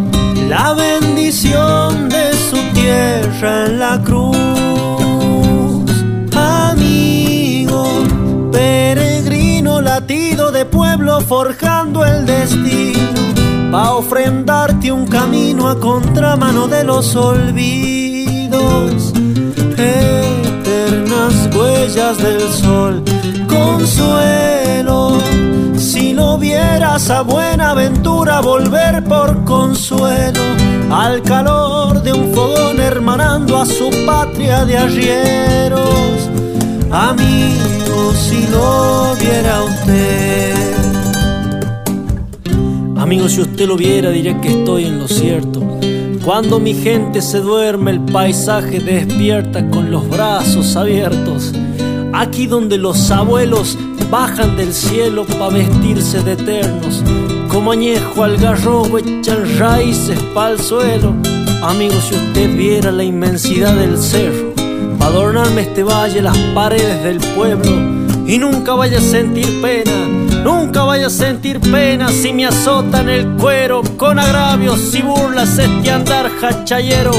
la 0.48 0.74
bendición 0.74 2.08
de 2.08 2.32
su 2.34 2.56
tierra 2.74 3.66
en 3.66 3.78
la 3.78 4.00
cruz. 4.02 4.59
De 10.60 10.66
pueblo 10.66 11.18
forjando 11.22 12.04
el 12.04 12.26
destino, 12.26 13.22
pa' 13.72 13.92
ofrendarte 13.92 14.92
un 14.92 15.06
camino 15.06 15.70
a 15.70 15.80
contramano 15.80 16.68
de 16.68 16.84
los 16.84 17.16
olvidos, 17.16 19.14
eternas 19.78 21.48
huellas 21.56 22.18
del 22.18 22.42
sol, 22.50 23.02
consuelo. 23.48 25.18
Si 25.78 26.12
lo 26.12 26.36
vieras 26.36 27.08
a 27.08 27.22
buena 27.22 27.70
aventura 27.70 28.42
volver 28.42 29.02
por 29.04 29.42
consuelo, 29.44 30.42
al 30.90 31.22
calor 31.22 32.02
de 32.02 32.12
un 32.12 32.34
fogón 32.34 32.78
hermanando 32.80 33.56
a 33.56 33.64
su 33.64 33.88
patria 34.04 34.66
de 34.66 34.76
arrieros, 34.76 36.28
amigo, 36.90 38.12
si 38.14 38.46
lo 38.48 39.14
viera 39.16 39.64
usted. 39.64 40.54
Amigo, 42.96 43.28
si 43.28 43.40
usted 43.40 43.66
lo 43.66 43.76
viera, 43.76 44.10
diría 44.10 44.40
que 44.40 44.50
estoy 44.50 44.84
en 44.84 44.98
lo 44.98 45.08
cierto. 45.08 45.62
Cuando 46.24 46.60
mi 46.60 46.74
gente 46.74 47.22
se 47.22 47.40
duerme, 47.40 47.92
el 47.92 48.00
paisaje 48.00 48.78
despierta 48.78 49.68
con 49.70 49.90
los 49.90 50.08
brazos 50.08 50.76
abiertos. 50.76 51.52
Aquí 52.12 52.46
donde 52.46 52.76
los 52.76 53.10
abuelos 53.10 53.78
bajan 54.10 54.56
del 54.56 54.74
cielo 54.74 55.24
para 55.24 55.48
vestirse 55.48 56.22
de 56.22 56.32
eternos. 56.32 57.02
Como 57.48 57.72
añejo 57.72 58.22
al 58.22 58.36
garrobo 58.36 58.98
echan 58.98 59.58
raíces 59.58 60.18
para 60.34 60.52
el 60.52 60.60
suelo. 60.60 61.14
Amigo, 61.62 61.94
si 62.00 62.14
usted 62.14 62.54
viera 62.56 62.92
la 62.92 63.04
inmensidad 63.04 63.74
del 63.74 63.96
cerro, 63.96 64.52
para 65.10 65.18
adornarme 65.18 65.62
este 65.62 65.82
valle, 65.82 66.22
las 66.22 66.36
paredes 66.54 67.02
del 67.02 67.18
pueblo, 67.34 67.72
y 68.26 68.38
nunca 68.38 68.74
vaya 68.74 68.98
a 68.98 69.02
sentir 69.02 69.60
pena 69.60 70.20
Nunca 70.44 70.84
vaya 70.84 71.08
a 71.08 71.10
sentir 71.10 71.60
pena 71.60 72.08
si 72.08 72.32
me 72.32 72.46
azotan 72.46 73.10
el 73.10 73.26
cuero 73.36 73.82
con 73.98 74.18
agravios 74.18 74.94
y 74.94 75.02
burlas 75.02 75.58
este 75.58 75.90
andar 75.90 76.30
hachayero. 76.40 77.10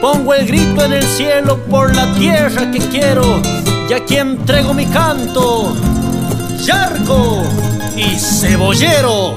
Pongo 0.00 0.32
el 0.32 0.46
grito 0.46 0.82
en 0.82 0.94
el 0.94 1.02
cielo 1.02 1.58
por 1.70 1.94
la 1.94 2.10
tierra 2.14 2.70
que 2.70 2.78
quiero 2.78 3.42
y 3.90 3.92
aquí 3.92 4.16
entrego 4.16 4.72
mi 4.72 4.86
canto, 4.86 5.74
yarco 6.64 7.42
y 7.94 8.18
cebollero. 8.18 9.34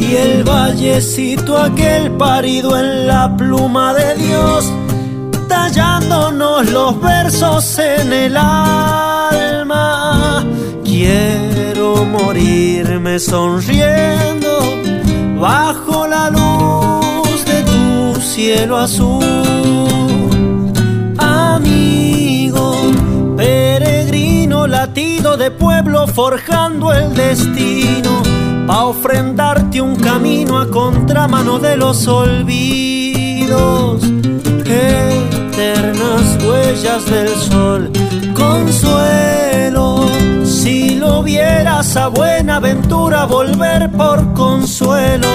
Y 0.00 0.16
el 0.16 0.42
vallecito 0.42 1.58
aquel 1.58 2.12
parido 2.12 2.78
en 2.78 3.06
la 3.06 3.36
pluma 3.36 3.92
de 3.92 4.14
Dios, 4.14 4.72
tallándonos 5.52 6.70
los 6.70 6.98
versos 7.00 7.78
en 7.78 8.12
el 8.12 8.36
alma 8.36 9.92
Quiero 10.82 12.04
morirme 12.06 13.18
sonriendo 13.18 14.52
bajo 15.38 16.06
la 16.06 16.30
luz 16.30 17.44
de 17.44 17.62
tu 17.64 18.20
cielo 18.20 18.78
azul. 18.78 19.24
Amigo, 21.18 22.74
peregrino, 23.36 24.66
latido 24.66 25.36
de 25.36 25.50
pueblo 25.50 26.06
forjando 26.06 26.92
el 26.94 27.14
destino, 27.14 28.22
pa' 28.66 28.84
ofrendarte 28.84 29.80
un 29.82 29.96
camino 29.96 30.58
a 30.58 30.70
contramano 30.70 31.58
de 31.58 31.76
los 31.76 32.06
olvidos. 32.06 34.02
Eternas 35.52 36.38
huellas 36.42 37.04
del 37.10 37.28
sol, 37.28 37.90
consuelo 38.34 40.08
si 40.44 40.94
lo 40.94 41.22
vieras 41.22 41.94
a 41.94 42.08
buena 42.08 42.56
aventura 42.56 43.26
volver 43.26 43.90
por 43.90 44.32
consuelo 44.32 45.28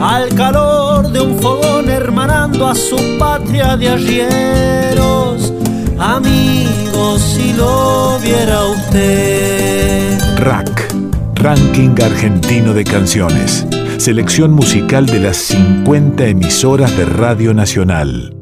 al 0.00 0.28
calor 0.30 1.12
de 1.12 1.20
un 1.20 1.38
fogón 1.38 1.88
hermanando 1.88 2.66
a 2.66 2.74
su 2.74 2.96
patria 3.16 3.76
de 3.76 3.90
arrieros. 3.90 5.52
Amigos, 6.00 7.20
si 7.20 7.52
lo 7.52 8.18
viera 8.18 8.64
usted. 8.64 10.18
Rack, 10.38 10.92
Ranking 11.36 11.94
Argentino 12.02 12.74
de 12.74 12.82
Canciones. 12.82 13.64
Selección 13.98 14.50
musical 14.50 15.06
de 15.06 15.20
las 15.20 15.36
50 15.36 16.26
emisoras 16.26 16.96
de 16.96 17.04
Radio 17.04 17.54
Nacional. 17.54 18.39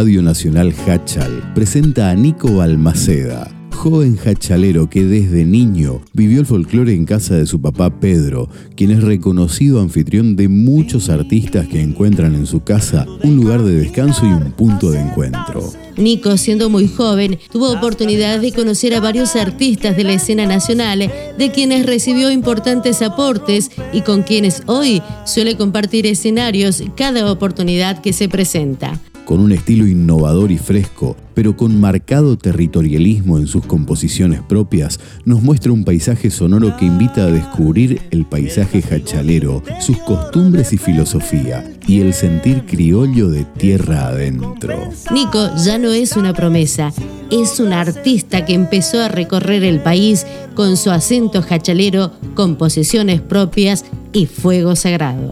Radio 0.00 0.22
Nacional 0.22 0.72
Hachal 0.86 1.52
presenta 1.54 2.08
a 2.08 2.14
Nico 2.14 2.50
Balmaceda, 2.56 3.50
joven 3.70 4.16
hachalero 4.16 4.88
que 4.88 5.04
desde 5.04 5.44
niño 5.44 6.00
vivió 6.14 6.40
el 6.40 6.46
folclore 6.46 6.94
en 6.94 7.04
casa 7.04 7.34
de 7.34 7.44
su 7.44 7.60
papá 7.60 8.00
Pedro, 8.00 8.48
quien 8.76 8.92
es 8.92 9.02
reconocido 9.02 9.78
anfitrión 9.78 10.36
de 10.36 10.48
muchos 10.48 11.10
artistas 11.10 11.68
que 11.68 11.82
encuentran 11.82 12.34
en 12.34 12.46
su 12.46 12.64
casa 12.64 13.06
un 13.22 13.36
lugar 13.36 13.62
de 13.62 13.74
descanso 13.74 14.24
y 14.24 14.30
un 14.32 14.52
punto 14.52 14.90
de 14.90 15.00
encuentro. 15.00 15.70
Nico, 15.98 16.38
siendo 16.38 16.70
muy 16.70 16.88
joven, 16.88 17.38
tuvo 17.52 17.70
oportunidad 17.70 18.40
de 18.40 18.52
conocer 18.52 18.94
a 18.94 19.00
varios 19.00 19.36
artistas 19.36 19.98
de 19.98 20.04
la 20.04 20.14
escena 20.14 20.46
nacional, 20.46 21.12
de 21.36 21.50
quienes 21.52 21.84
recibió 21.84 22.30
importantes 22.30 23.02
aportes 23.02 23.70
y 23.92 24.00
con 24.00 24.22
quienes 24.22 24.62
hoy 24.64 25.02
suele 25.26 25.58
compartir 25.58 26.06
escenarios 26.06 26.82
cada 26.96 27.30
oportunidad 27.30 28.00
que 28.00 28.14
se 28.14 28.30
presenta 28.30 28.98
con 29.30 29.38
un 29.38 29.52
estilo 29.52 29.86
innovador 29.86 30.50
y 30.50 30.58
fresco, 30.58 31.16
pero 31.34 31.56
con 31.56 31.80
marcado 31.80 32.36
territorialismo 32.36 33.38
en 33.38 33.46
sus 33.46 33.64
composiciones 33.64 34.40
propias, 34.42 34.98
nos 35.24 35.40
muestra 35.40 35.70
un 35.70 35.84
paisaje 35.84 36.30
sonoro 36.30 36.76
que 36.76 36.86
invita 36.86 37.22
a 37.22 37.30
descubrir 37.30 38.02
el 38.10 38.24
paisaje 38.24 38.82
hachalero, 38.82 39.62
sus 39.78 39.98
costumbres 39.98 40.72
y 40.72 40.78
filosofía, 40.78 41.64
y 41.86 42.00
el 42.00 42.12
sentir 42.12 42.66
criollo 42.66 43.28
de 43.28 43.44
tierra 43.44 44.08
adentro. 44.08 44.90
Nico 45.12 45.48
ya 45.64 45.78
no 45.78 45.92
es 45.92 46.16
una 46.16 46.34
promesa, 46.34 46.92
es 47.30 47.60
un 47.60 47.72
artista 47.72 48.44
que 48.44 48.54
empezó 48.54 49.00
a 49.00 49.06
recorrer 49.06 49.62
el 49.62 49.78
país 49.78 50.26
con 50.56 50.76
su 50.76 50.90
acento 50.90 51.40
hachalero, 51.48 52.10
composiciones 52.34 53.20
propias 53.20 53.84
y 54.12 54.26
fuego 54.26 54.74
sagrado. 54.74 55.30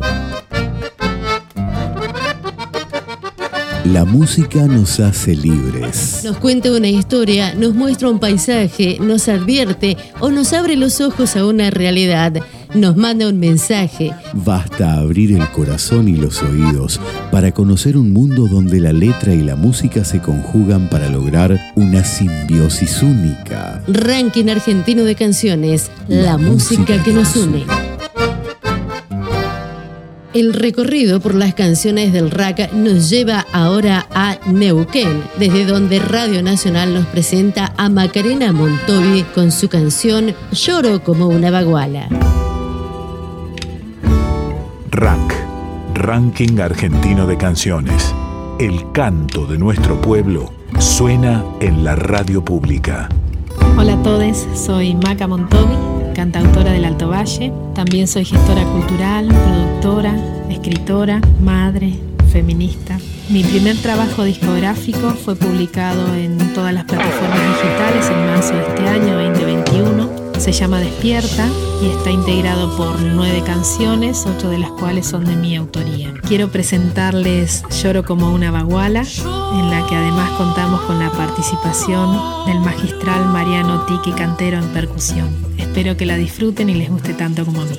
La 3.93 4.05
música 4.05 4.67
nos 4.67 5.01
hace 5.01 5.35
libres. 5.35 6.21
Nos 6.23 6.37
cuenta 6.37 6.71
una 6.71 6.89
historia, 6.89 7.55
nos 7.55 7.75
muestra 7.75 8.11
un 8.11 8.19
paisaje, 8.19 8.99
nos 9.01 9.29
advierte 9.29 9.97
o 10.21 10.31
nos 10.31 10.53
abre 10.53 10.77
los 10.77 11.01
ojos 11.01 11.37
a 11.37 11.47
una 11.47 11.71
realidad, 11.71 12.35
nos 12.75 12.97
manda 12.97 13.27
un 13.27 13.41
mensaje. 13.41 14.13
Basta 14.35 14.99
abrir 14.99 15.33
el 15.33 15.49
corazón 15.53 16.07
y 16.07 16.17
los 16.17 16.43
oídos 16.43 17.01
para 17.33 17.53
conocer 17.53 17.97
un 17.97 18.13
mundo 18.13 18.47
donde 18.47 18.79
la 18.79 18.93
letra 18.93 19.33
y 19.33 19.43
la 19.43 19.57
música 19.57 20.05
se 20.05 20.21
conjugan 20.21 20.91
para 20.91 21.09
lograr 21.09 21.59
una 21.75 22.05
simbiosis 22.05 23.03
única. 23.03 23.83
Ranking 23.89 24.51
argentino 24.51 25.05
de 25.05 25.15
canciones, 25.15 25.91
la, 26.09 26.37
música, 26.37 27.03
que 27.03 27.15
nos 27.15 27.35
une. 27.37 27.65
El 30.35 30.53
recorrido 30.53 31.21
por 31.21 31.35
las 31.35 31.55
canciones 31.55 32.13
del 32.13 32.31
RAC 32.31 32.71
nos 32.75 33.09
lleva 33.09 33.47
ahora 33.51 34.07
a 34.15 34.37
Neuquén, 34.47 35.23
desde 35.39 35.65
donde 35.65 35.99
Radio 36.01 36.43
Nacional 36.43 36.93
nos 36.93 37.07
presenta 37.07 37.73
a 37.79 37.89
Macarena 37.89 38.53
Montovi 38.53 39.23
con 39.35 39.51
su 39.51 39.71
canción 39.71 40.35
Lloro 40.53 41.03
como 41.03 41.29
una 41.29 41.51
baguala. 41.51 42.09
RAC, 44.91 45.47
Ranking 45.95 46.61
Argentino 46.61 47.27
de 47.27 47.39
Canciones. 47.39 48.15
El 48.59 48.93
canto 48.93 49.47
de 49.47 49.57
nuestro 49.57 49.99
pueblo 49.99 50.53
suena 50.79 51.43
en 51.61 51.85
la 51.85 51.97
radio 51.97 52.45
pública. 52.45 53.09
Hola 53.79 53.95
a 53.95 54.03
todos, 54.03 54.47
soy 54.55 54.95
Maca 54.95 55.27
Montovi 55.27 55.98
cantautora 56.19 56.73
del 56.73 56.85
Alto 56.85 57.09
Valle. 57.09 57.53
También 57.77 58.09
soy 58.09 58.25
gestora 58.25 58.65
cultural, 58.65 59.29
productora, 59.29 60.17
escritora, 60.51 61.21
madre, 61.41 61.93
feminista. 62.33 62.99
Mi 63.31 63.45
primer 63.45 63.77
trabajo 63.77 64.25
discográfico 64.25 65.11
fue 65.11 65.37
publicado 65.37 66.13
en 66.17 66.37
todas 66.55 66.75
las 66.75 66.87
plataformas 66.87 67.39
digitales 67.39 68.11
en 68.11 68.27
marzo 68.27 68.53
de 68.53 68.63
este 68.63 68.89
año 68.89 69.15
2021 69.29 70.08
se 70.41 70.53
llama 70.53 70.79
Despierta 70.79 71.49
y 71.83 71.87
está 71.87 72.11
integrado 72.11 72.77
por 72.77 73.01
nueve 73.01 73.43
canciones, 73.45 74.25
ocho 74.27 74.49
de 74.51 74.59
las 74.59 74.71
cuales 74.71 75.07
son 75.07 75.25
de 75.25 75.35
mi 75.35 75.57
autoría. 75.57 76.15
Quiero 76.29 76.49
presentarles 76.49 77.65
Lloro 77.83 78.05
como 78.05 78.33
una 78.33 78.51
baguala, 78.51 79.03
en 79.03 79.71
la 79.71 79.85
que 79.87 79.97
además 79.97 80.31
contamos 80.33 80.83
con 80.83 80.99
la 81.01 81.11
participación 81.11 82.47
del 82.47 82.61
magistral 82.61 83.27
Mariano 83.27 83.85
Tiki 83.87 84.13
Cantero 84.13 84.59
en 84.59 84.69
percusión. 84.69 85.29
Espero 85.57 85.97
que 85.97 86.07
la 86.07 86.17
disfruten 86.17 86.69
y 86.71 86.75
les 86.75 86.89
guste 86.89 87.15
tanto 87.15 87.45
como 87.45 87.63
a 87.63 87.65
mí. 87.65 87.79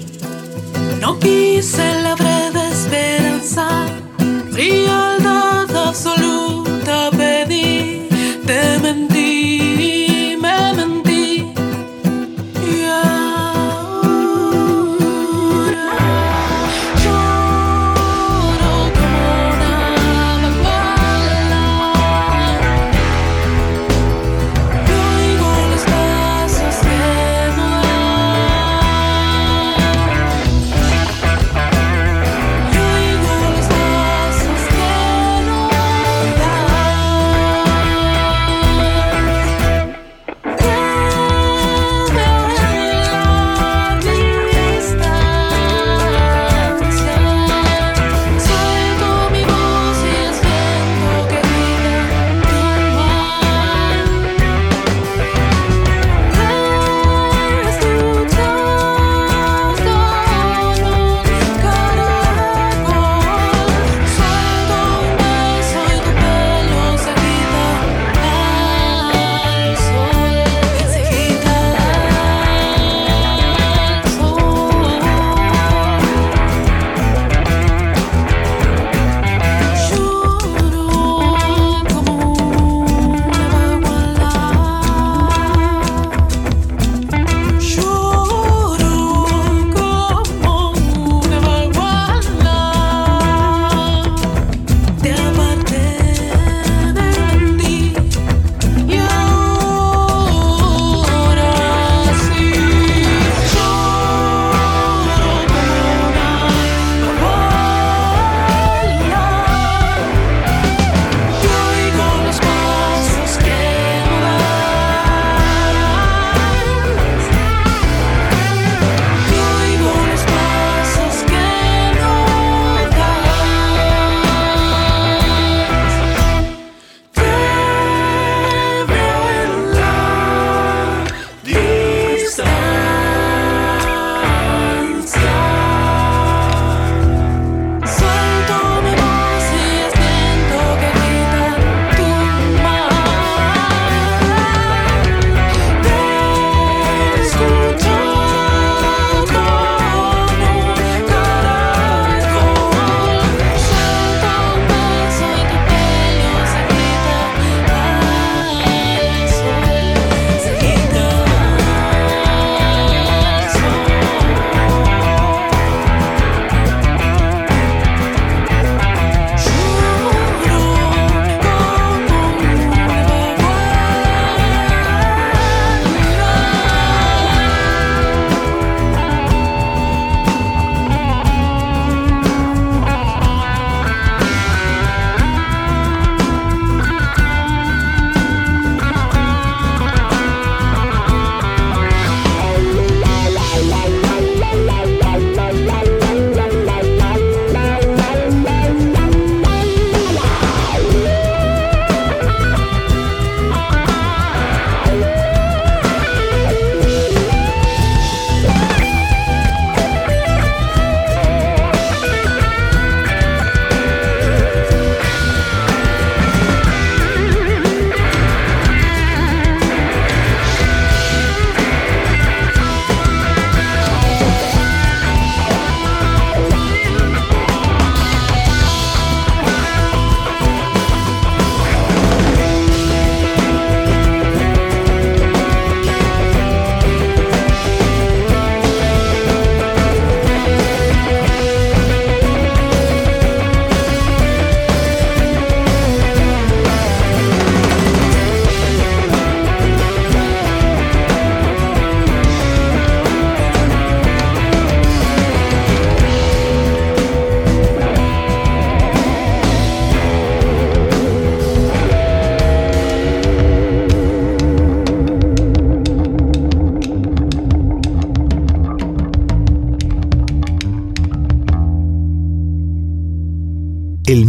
No 1.00 1.18
quise 1.20 2.02
la 2.02 2.16
breve 2.16 2.70
esperanza, 2.70 3.86
absoluta 5.90 6.69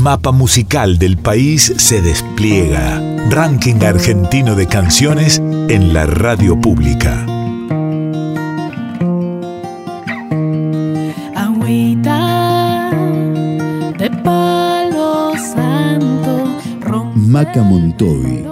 mapa 0.01 0.33
musical 0.33 0.99
del 0.99 1.17
país 1.19 1.73
se 1.77 2.01
despliega. 2.01 3.03
Ranking 3.29 3.83
argentino 3.85 4.55
de 4.55 4.67
canciones 4.67 5.39
en 5.39 5.93
la 5.93 6.07
radio 6.07 6.59
pública. 6.59 7.27
Maca 17.15 17.63
Montovi, 17.63 18.45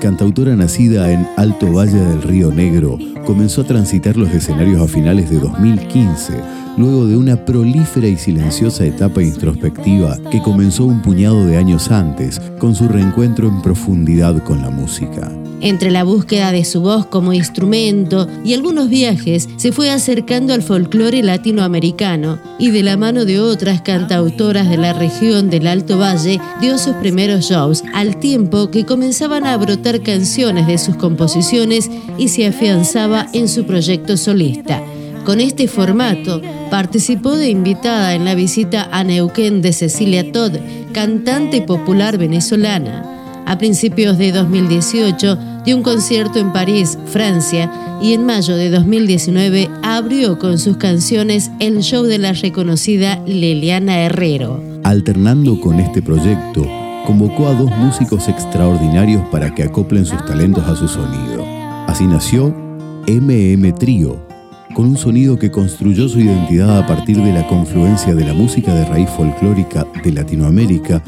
cantautora 0.00 0.56
nacida 0.56 1.10
en 1.10 1.26
Alto 1.36 1.72
Valle 1.72 2.00
del 2.00 2.22
Río 2.22 2.50
Negro, 2.50 2.98
comenzó 3.24 3.60
a 3.60 3.64
transitar 3.64 4.16
los 4.16 4.30
escenarios 4.30 4.82
a 4.82 4.88
finales 4.88 5.30
de 5.30 5.38
2015, 5.38 6.63
luego 6.76 7.06
de 7.06 7.16
una 7.16 7.44
prolífera 7.44 8.08
y 8.08 8.16
silenciosa 8.16 8.84
etapa 8.84 9.22
introspectiva 9.22 10.18
que 10.30 10.42
comenzó 10.42 10.84
un 10.84 11.02
puñado 11.02 11.46
de 11.46 11.56
años 11.56 11.90
antes, 11.90 12.40
con 12.58 12.74
su 12.74 12.88
reencuentro 12.88 13.48
en 13.48 13.62
profundidad 13.62 14.42
con 14.42 14.62
la 14.62 14.70
música. 14.70 15.30
Entre 15.60 15.90
la 15.90 16.04
búsqueda 16.04 16.52
de 16.52 16.62
su 16.62 16.82
voz 16.82 17.06
como 17.06 17.32
instrumento 17.32 18.28
y 18.44 18.52
algunos 18.52 18.90
viajes, 18.90 19.48
se 19.56 19.72
fue 19.72 19.90
acercando 19.90 20.52
al 20.52 20.62
folclore 20.62 21.22
latinoamericano 21.22 22.38
y 22.58 22.70
de 22.70 22.82
la 22.82 22.98
mano 22.98 23.24
de 23.24 23.40
otras 23.40 23.80
cantautoras 23.80 24.68
de 24.68 24.76
la 24.76 24.92
región 24.92 25.48
del 25.48 25.66
Alto 25.66 25.96
Valle 25.96 26.38
dio 26.60 26.76
sus 26.76 26.94
primeros 26.96 27.46
shows, 27.46 27.82
al 27.94 28.18
tiempo 28.18 28.70
que 28.70 28.84
comenzaban 28.84 29.46
a 29.46 29.56
brotar 29.56 30.02
canciones 30.02 30.66
de 30.66 30.76
sus 30.76 30.96
composiciones 30.96 31.90
y 32.18 32.28
se 32.28 32.46
afianzaba 32.46 33.28
en 33.32 33.48
su 33.48 33.64
proyecto 33.64 34.18
solista. 34.18 34.82
Con 35.24 35.40
este 35.40 35.68
formato, 35.68 36.42
participó 36.70 37.32
de 37.36 37.48
invitada 37.48 38.14
en 38.14 38.26
la 38.26 38.34
visita 38.34 38.88
a 38.92 39.04
Neuquén 39.04 39.62
de 39.62 39.72
Cecilia 39.72 40.30
Todd, 40.32 40.52
cantante 40.92 41.62
popular 41.62 42.18
venezolana. 42.18 43.42
A 43.46 43.56
principios 43.56 44.18
de 44.18 44.32
2018 44.32 45.38
dio 45.64 45.76
un 45.76 45.82
concierto 45.82 46.38
en 46.38 46.52
París, 46.52 46.98
Francia, 47.06 47.70
y 48.02 48.12
en 48.12 48.26
mayo 48.26 48.54
de 48.54 48.68
2019 48.68 49.70
abrió 49.82 50.38
con 50.38 50.58
sus 50.58 50.76
canciones 50.76 51.50
el 51.58 51.82
show 51.82 52.04
de 52.04 52.18
la 52.18 52.34
reconocida 52.34 53.22
Liliana 53.24 54.00
Herrero. 54.00 54.62
Alternando 54.82 55.58
con 55.58 55.80
este 55.80 56.02
proyecto, 56.02 56.66
convocó 57.06 57.46
a 57.48 57.54
dos 57.54 57.70
músicos 57.78 58.28
extraordinarios 58.28 59.22
para 59.30 59.54
que 59.54 59.62
acoplen 59.62 60.04
sus 60.04 60.22
talentos 60.26 60.64
a 60.64 60.76
su 60.76 60.86
sonido. 60.86 61.46
Así 61.86 62.04
nació 62.06 62.54
MM 63.06 63.72
Trio, 63.78 64.33
con 64.74 64.86
un 64.86 64.98
sonido 64.98 65.38
que 65.38 65.50
construyó 65.50 66.08
su 66.08 66.20
identidad 66.20 66.78
a 66.78 66.86
partir 66.86 67.16
de 67.16 67.32
la 67.32 67.46
confluencia 67.46 68.14
de 68.14 68.24
la 68.24 68.34
música 68.34 68.74
de 68.74 68.84
raíz 68.84 69.08
folclórica 69.10 69.86
de 70.02 70.12
Latinoamérica 70.12 71.00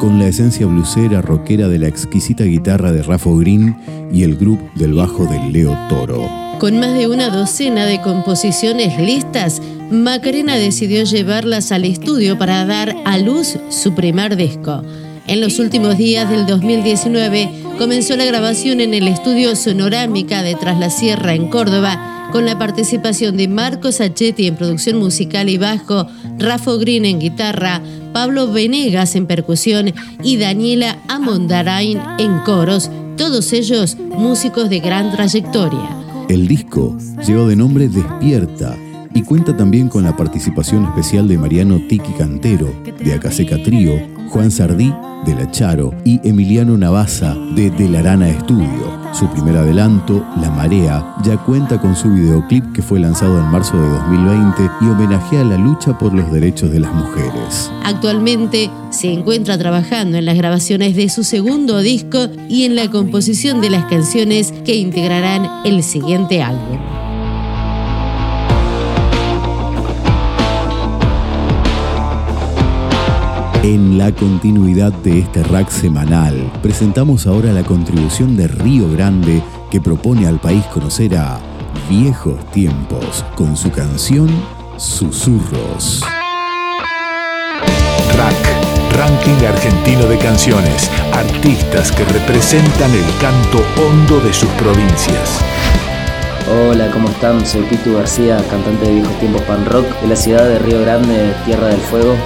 con 0.00 0.18
la 0.18 0.26
esencia 0.28 0.66
blusera 0.66 1.20
rockera 1.20 1.68
de 1.68 1.78
la 1.78 1.88
exquisita 1.88 2.44
guitarra 2.44 2.90
de 2.92 3.02
Rafa 3.02 3.30
Green 3.38 3.76
y 4.10 4.22
el 4.22 4.36
grupo 4.36 4.64
del 4.74 4.94
bajo 4.94 5.26
de 5.26 5.38
Leo 5.50 5.76
Toro. 5.90 6.26
Con 6.58 6.80
más 6.80 6.94
de 6.94 7.08
una 7.08 7.28
docena 7.28 7.84
de 7.84 8.00
composiciones 8.00 8.98
listas, 8.98 9.60
Macarena 9.90 10.56
decidió 10.56 11.04
llevarlas 11.04 11.72
al 11.72 11.84
estudio 11.84 12.38
para 12.38 12.64
dar 12.64 12.96
a 13.04 13.18
luz 13.18 13.58
su 13.68 13.94
primer 13.94 14.36
disco. 14.36 14.82
En 15.26 15.42
los 15.42 15.58
últimos 15.58 15.98
días 15.98 16.28
del 16.30 16.46
2019 16.46 17.50
comenzó 17.80 18.14
la 18.14 18.26
grabación 18.26 18.82
en 18.82 18.92
el 18.92 19.08
estudio 19.08 19.56
Sonorámica 19.56 20.42
de 20.42 20.54
Tras 20.54 20.78
la 20.78 20.90
Sierra 20.90 21.32
en 21.32 21.48
Córdoba 21.48 22.28
con 22.30 22.44
la 22.44 22.58
participación 22.58 23.38
de 23.38 23.48
Marcos 23.48 24.02
Achetti 24.02 24.46
en 24.46 24.56
producción 24.56 24.98
musical 24.98 25.48
y 25.48 25.56
bajo, 25.56 26.06
Rafa 26.38 26.72
Green 26.74 27.06
en 27.06 27.18
guitarra, 27.20 27.80
Pablo 28.12 28.52
Venegas 28.52 29.16
en 29.16 29.26
percusión 29.26 29.94
y 30.22 30.36
Daniela 30.36 30.98
Amondarain 31.08 31.98
en 32.18 32.40
coros, 32.40 32.90
todos 33.16 33.50
ellos 33.54 33.96
músicos 33.98 34.68
de 34.68 34.80
gran 34.80 35.10
trayectoria. 35.10 35.88
El 36.28 36.48
disco 36.48 36.98
lleva 37.26 37.46
de 37.46 37.56
nombre 37.56 37.88
Despierta 37.88 38.76
y 39.14 39.22
cuenta 39.22 39.56
también 39.56 39.88
con 39.88 40.04
la 40.04 40.14
participación 40.14 40.84
especial 40.84 41.26
de 41.28 41.38
Mariano 41.38 41.80
Tiki 41.88 42.12
Cantero, 42.12 42.70
de 43.02 43.14
Acaseca 43.14 43.56
Trío, 43.62 44.19
Juan 44.30 44.50
Sardí, 44.52 44.94
de 45.26 45.34
La 45.34 45.50
Charo, 45.50 45.92
y 46.04 46.20
Emiliano 46.26 46.78
Navaza, 46.78 47.34
de 47.56 47.70
De 47.70 47.88
la 47.88 47.98
Arana 47.98 48.28
Estudio. 48.28 49.00
Su 49.12 49.28
primer 49.28 49.56
adelanto, 49.56 50.24
La 50.40 50.50
Marea, 50.50 51.16
ya 51.24 51.36
cuenta 51.36 51.80
con 51.80 51.96
su 51.96 52.08
videoclip 52.08 52.72
que 52.72 52.80
fue 52.80 53.00
lanzado 53.00 53.38
en 53.40 53.46
marzo 53.46 53.76
de 53.76 53.88
2020 53.88 54.70
y 54.80 54.84
homenajea 54.84 55.42
la 55.42 55.58
lucha 55.58 55.98
por 55.98 56.14
los 56.14 56.30
derechos 56.30 56.70
de 56.70 56.78
las 56.78 56.94
mujeres. 56.94 57.72
Actualmente 57.82 58.70
se 58.90 59.12
encuentra 59.12 59.58
trabajando 59.58 60.16
en 60.16 60.26
las 60.26 60.36
grabaciones 60.36 60.94
de 60.94 61.08
su 61.08 61.24
segundo 61.24 61.80
disco 61.80 62.28
y 62.48 62.64
en 62.64 62.76
la 62.76 62.88
composición 62.88 63.60
de 63.60 63.70
las 63.70 63.86
canciones 63.86 64.54
que 64.64 64.76
integrarán 64.76 65.66
el 65.66 65.82
siguiente 65.82 66.40
álbum. 66.40 66.99
En 73.62 73.98
la 73.98 74.10
continuidad 74.10 74.90
de 74.90 75.18
este 75.18 75.42
rack 75.42 75.68
semanal, 75.68 76.50
presentamos 76.62 77.26
ahora 77.26 77.52
la 77.52 77.62
contribución 77.62 78.34
de 78.34 78.48
Río 78.48 78.90
Grande 78.90 79.42
que 79.70 79.82
propone 79.82 80.26
al 80.26 80.40
país 80.40 80.64
conocer 80.72 81.14
a 81.14 81.38
Viejos 81.86 82.42
Tiempos 82.52 83.22
con 83.34 83.58
su 83.58 83.70
canción 83.70 84.28
Susurros. 84.78 86.00
Rack, 88.16 88.96
ranking 88.96 89.44
argentino 89.46 90.06
de 90.06 90.16
canciones, 90.16 90.90
artistas 91.12 91.92
que 91.92 92.04
representan 92.06 92.90
el 92.92 93.04
canto 93.20 93.62
hondo 93.76 94.20
de 94.20 94.32
sus 94.32 94.48
provincias. 94.52 95.38
Hola, 96.50 96.90
¿cómo 96.92 97.10
están? 97.10 97.44
Soy 97.44 97.64
Pitu 97.64 97.92
García, 97.92 98.42
cantante 98.48 98.86
de 98.86 98.94
Viejos 98.94 99.18
Tiempos 99.18 99.42
Pan 99.42 99.66
Rock 99.66 99.84
de 100.00 100.08
la 100.08 100.16
ciudad 100.16 100.48
de 100.48 100.58
Río 100.60 100.80
Grande, 100.80 101.34
Tierra 101.44 101.66
del 101.66 101.80
Fuego, 101.80 102.16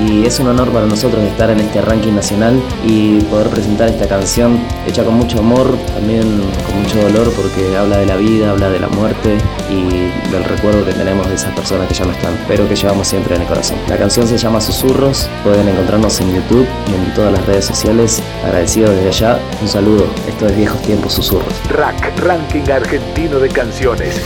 y 0.00 0.26
es 0.26 0.40
un 0.40 0.48
honor 0.48 0.70
para 0.70 0.86
nosotros 0.86 1.22
estar 1.24 1.50
en 1.50 1.60
este 1.60 1.80
ranking 1.80 2.12
nacional 2.12 2.60
y 2.84 3.20
poder 3.22 3.48
presentar 3.48 3.88
esta 3.88 4.06
canción 4.06 4.58
hecha 4.86 5.04
con 5.04 5.14
mucho 5.14 5.38
amor, 5.38 5.76
también 5.94 6.22
con 6.66 6.82
mucho 6.82 7.00
dolor 7.02 7.32
porque 7.34 7.76
habla 7.76 7.98
de 7.98 8.06
la 8.06 8.16
vida, 8.16 8.50
habla 8.50 8.70
de 8.70 8.80
la 8.80 8.88
muerte 8.88 9.38
y 9.70 10.30
del 10.30 10.44
recuerdo 10.44 10.84
que 10.84 10.92
tenemos 10.92 11.28
de 11.28 11.34
esas 11.34 11.54
personas 11.54 11.88
que 11.88 11.94
ya 11.94 12.04
no 12.04 12.12
están, 12.12 12.36
pero 12.48 12.68
que 12.68 12.76
llevamos 12.76 13.08
siempre 13.08 13.36
en 13.36 13.42
el 13.42 13.48
corazón. 13.48 13.78
La 13.88 13.96
canción 13.96 14.26
se 14.26 14.36
llama 14.36 14.60
Susurros, 14.60 15.28
pueden 15.44 15.68
encontrarnos 15.68 16.20
en 16.20 16.34
YouTube 16.34 16.66
y 16.90 16.94
en 16.94 17.14
todas 17.14 17.32
las 17.32 17.44
redes 17.46 17.64
sociales. 17.64 18.22
Agradecido 18.44 18.90
desde 18.90 19.08
allá, 19.08 19.38
un 19.60 19.68
saludo, 19.68 20.06
esto 20.28 20.46
es 20.46 20.56
Viejos 20.56 20.80
Tiempos 20.82 21.14
Susurros. 21.14 21.54
Rack, 21.70 22.18
ranking 22.18 22.70
argentino 22.70 23.38
de 23.38 23.48
canciones. 23.48 24.20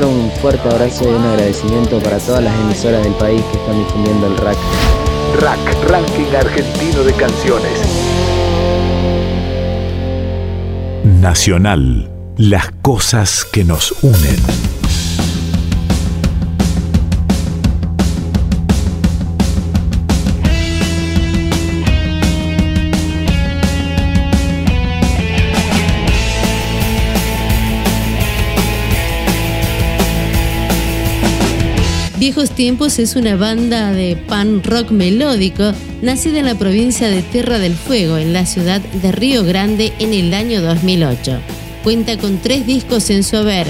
Mandar 0.00 0.14
un 0.14 0.30
fuerte 0.42 0.68
abrazo 0.68 1.04
y 1.04 1.14
un 1.14 1.22
agradecimiento 1.22 1.98
para 2.00 2.18
todas 2.18 2.42
las 2.42 2.54
emisoras 2.60 3.02
del 3.02 3.14
país 3.14 3.42
que 3.50 3.58
están 3.58 3.78
difundiendo 3.78 4.26
el 4.26 4.36
rack. 4.38 4.56
Rack, 5.40 5.90
Ranking 5.90 6.34
Argentino 6.38 7.02
de 7.02 7.12
Canciones. 7.14 7.80
Nacional, 11.04 12.10
las 12.36 12.70
cosas 12.82 13.46
que 13.50 13.64
nos 13.64 13.94
unen. 14.02 14.75
Tiempos 32.44 32.98
es 32.98 33.16
una 33.16 33.34
banda 33.34 33.92
de 33.92 34.14
pan 34.14 34.62
rock 34.62 34.90
melódico 34.90 35.72
nacida 36.02 36.40
en 36.40 36.44
la 36.44 36.54
provincia 36.54 37.08
de 37.08 37.22
Tierra 37.22 37.58
del 37.58 37.74
Fuego, 37.74 38.18
en 38.18 38.34
la 38.34 38.44
ciudad 38.44 38.82
de 38.82 39.10
Río 39.10 39.42
Grande, 39.42 39.94
en 40.00 40.12
el 40.12 40.34
año 40.34 40.60
2008. 40.60 41.38
Cuenta 41.82 42.18
con 42.18 42.36
tres 42.36 42.66
discos 42.66 43.08
en 43.08 43.24
su 43.24 43.38
haber. 43.38 43.66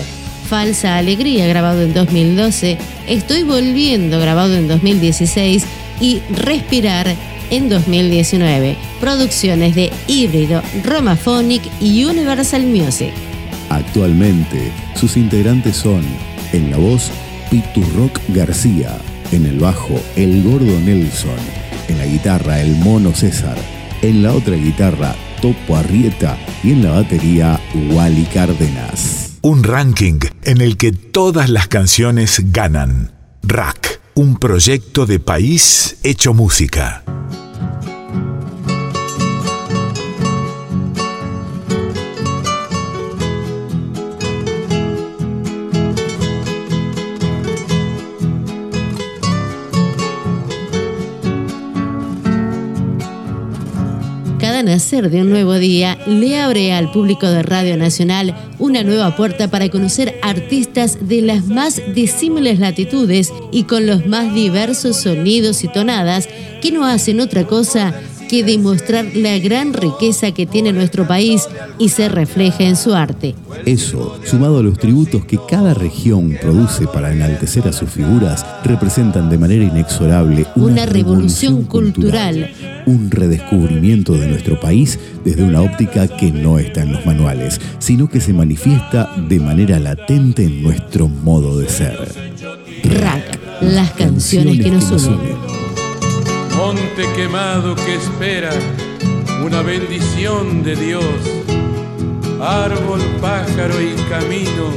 Falsa 0.49 0.97
Alegría, 0.97 1.47
grabado 1.47 1.83
en 1.83 1.95
2012, 1.95 2.77
Estoy 3.07 3.45
Volviendo, 3.45 4.19
grabado 4.19 4.57
en 4.57 4.67
2016, 4.67 5.65
y 6.01 6.21
Respirar, 6.31 7.15
en 7.51 7.69
2019. 7.69 8.77
Producciones 9.01 9.77
de 9.77 9.93
Híbrido, 10.09 10.61
Romaphonic 10.85 11.63
y 11.81 12.05
Universal 12.05 12.67
Music. 12.67 13.13
Actualmente, 13.71 14.73
sus 14.97 15.17
integrantes 15.17 15.77
son, 15.77 16.03
en 16.53 16.73
la 16.73 16.79
voz, 16.79 17.13
Pitu 17.51 17.83
Rock 17.97 18.21
García, 18.29 18.99
en 19.33 19.47
el 19.47 19.59
bajo, 19.59 20.01
El 20.17 20.43
Gordo 20.43 20.81
Nelson, 20.81 21.39
en 21.89 21.99
la 21.99 22.07
guitarra, 22.07 22.61
El 22.61 22.77
Mono 22.77 23.15
César, 23.15 23.57
en 24.03 24.23
la 24.23 24.33
otra 24.33 24.57
guitarra, 24.57 25.15
Topo 25.41 25.77
Arrieta 25.77 26.37
y 26.63 26.73
en 26.73 26.83
la 26.83 26.91
batería, 26.93 27.61
Wally 27.91 28.25
Cárdenas. 28.33 29.39
Un 29.43 29.63
ranking 29.63 30.19
en 30.43 30.61
el 30.61 30.77
que 30.77 30.93
todas 30.93 31.49
las 31.49 31.69
canciones 31.69 32.53
ganan. 32.53 33.13
Rack, 33.43 34.01
un 34.15 34.37
proyecto 34.37 35.07
de 35.07 35.21
país 35.21 35.99
hecho 36.03 36.35
música. 36.35 37.05
De 54.91 55.21
un 55.21 55.31
nuevo 55.31 55.55
día 55.55 55.99
le 56.07 56.41
abre 56.41 56.73
al 56.73 56.93
público 56.93 57.27
de 57.27 57.43
Radio 57.43 57.77
Nacional 57.77 58.37
una 58.61 58.85
nueva 58.85 59.17
puerta 59.17 59.51
para 59.51 59.69
conocer 59.69 60.15
artistas 60.23 61.09
de 61.09 61.23
las 61.23 61.47
más 61.47 61.83
disímiles 61.93 62.61
latitudes 62.61 63.33
y 63.51 63.65
con 63.65 63.85
los 63.85 64.07
más 64.07 64.33
diversos 64.33 64.97
sonidos 64.99 65.65
y 65.65 65.69
tonadas 65.69 66.29
que 66.63 66.71
no 66.71 66.87
hacen 66.87 67.19
otra 67.19 67.49
cosa 67.49 68.01
que 68.29 68.45
demostrar 68.45 69.07
la 69.15 69.39
gran 69.39 69.73
riqueza 69.73 70.33
que 70.33 70.47
tiene 70.47 70.73
nuestro 70.73 71.07
país 71.07 71.49
y 71.79 71.91
se 71.91 72.09
refleja 72.09 72.65
en 72.65 72.77
su 72.77 72.95
arte. 72.95 73.35
Eso, 73.65 74.19
sumado 74.25 74.59
a 74.59 74.63
los 74.63 74.79
tributos 74.79 75.25
que 75.25 75.39
cada 75.49 75.75
región 75.75 76.37
produce 76.41 76.87
para 76.87 77.13
enaltecer 77.13 77.67
a 77.69 77.73
sus 77.73 77.91
figuras, 77.91 78.45
representan 78.65 79.31
de 79.31 79.39
manera 79.39 79.65
inexorable 79.65 80.47
Una 80.57 80.87
revolución 80.87 81.65
cultural. 81.65 82.51
un 82.87 83.11
redescubrimiento 83.11 84.13
de 84.13 84.29
nuestro 84.29 84.61
país 84.61 84.99
desde 85.25 85.43
una 85.43 85.61
óptica 85.61 86.07
que 86.07 86.31
no 86.31 86.59
está 86.59 86.83
en 86.83 86.93
los 86.93 87.05
manuales, 87.05 87.61
sino 87.79 88.09
que 88.09 88.21
se 88.21 88.33
manifiesta 88.33 89.11
de 89.29 89.41
manera 89.41 89.79
latente 89.81 90.45
en 90.45 90.63
nuestro 90.63 91.09
modo 91.09 91.59
de 91.59 91.69
ser. 91.69 91.99
Rack, 92.85 93.39
las 93.61 93.91
canciones 93.93 94.61
que 94.61 94.71
nos 94.71 94.91
unen. 95.05 95.46
Monte 96.57 97.03
quemado 97.15 97.75
que 97.75 97.97
espera 97.97 98.51
una 99.45 99.61
bendición 99.63 100.63
de 100.63 100.75
Dios. 100.75 101.05
Árbol, 102.41 103.01
pájaro 103.21 103.81
y 103.81 103.95
camino, 104.09 104.71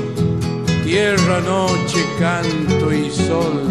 tierra, 0.83 1.39
noche, 1.39 2.05
canto 2.19 2.93
y 2.93 3.09
sol. 3.09 3.63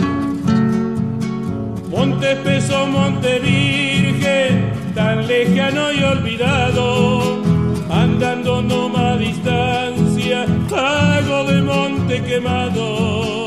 Monte 1.90 2.32
espeso, 2.32 2.86
monte 2.86 3.40
virgen, 3.40 4.72
tan 4.94 5.26
lejano 5.26 5.92
y 5.92 6.02
olvidado, 6.02 7.42
andando 7.90 8.62
no 8.62 8.88
distancia, 9.18 10.46
hago 10.72 11.44
de 11.44 11.62
monte 11.62 12.22
quemado. 12.22 13.37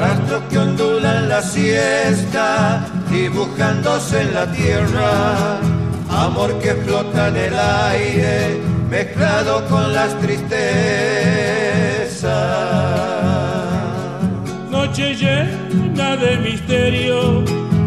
Rastros 0.00 0.42
que 0.48 0.58
ondulan 0.58 1.28
la 1.28 1.42
siesta, 1.42 2.86
dibujándose 3.10 4.22
en 4.22 4.32
la 4.32 4.50
tierra. 4.50 5.58
Amor 6.08 6.58
que 6.58 6.72
flota 6.74 7.28
en 7.28 7.36
el 7.36 7.54
aire, 7.58 8.60
mezclado 8.88 9.62
con 9.66 9.92
las 9.92 10.18
tristezas. 10.20 10.70
Noche 14.70 15.14
llena 15.14 16.16
de 16.16 16.36
misterio, 16.48 17.44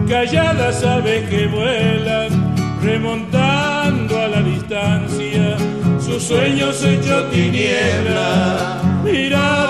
calladas 0.07 0.83
aves 0.83 1.27
que 1.31 1.47
vuelan, 1.47 2.53
remontando 2.83 4.19
a 4.21 4.27
la 4.27 4.41
distancia, 4.43 5.57
sus 5.99 6.21
sueños 6.21 6.83
hechos 6.83 7.31
tiniebla. 7.31 8.79
Mirada 9.03 9.62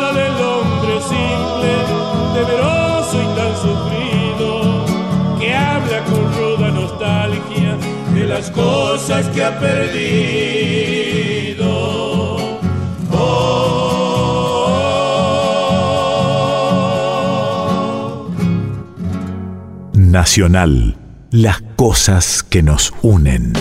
las 8.33 8.49
cosas 8.49 9.27
que 9.29 9.43
ha 9.43 9.59
perdido. 9.59 10.23
Nacional, 19.93 20.97
las 21.29 21.61
cosas 21.75 22.43
que 22.43 22.63
nos 22.63 22.93
unen. 23.03 23.53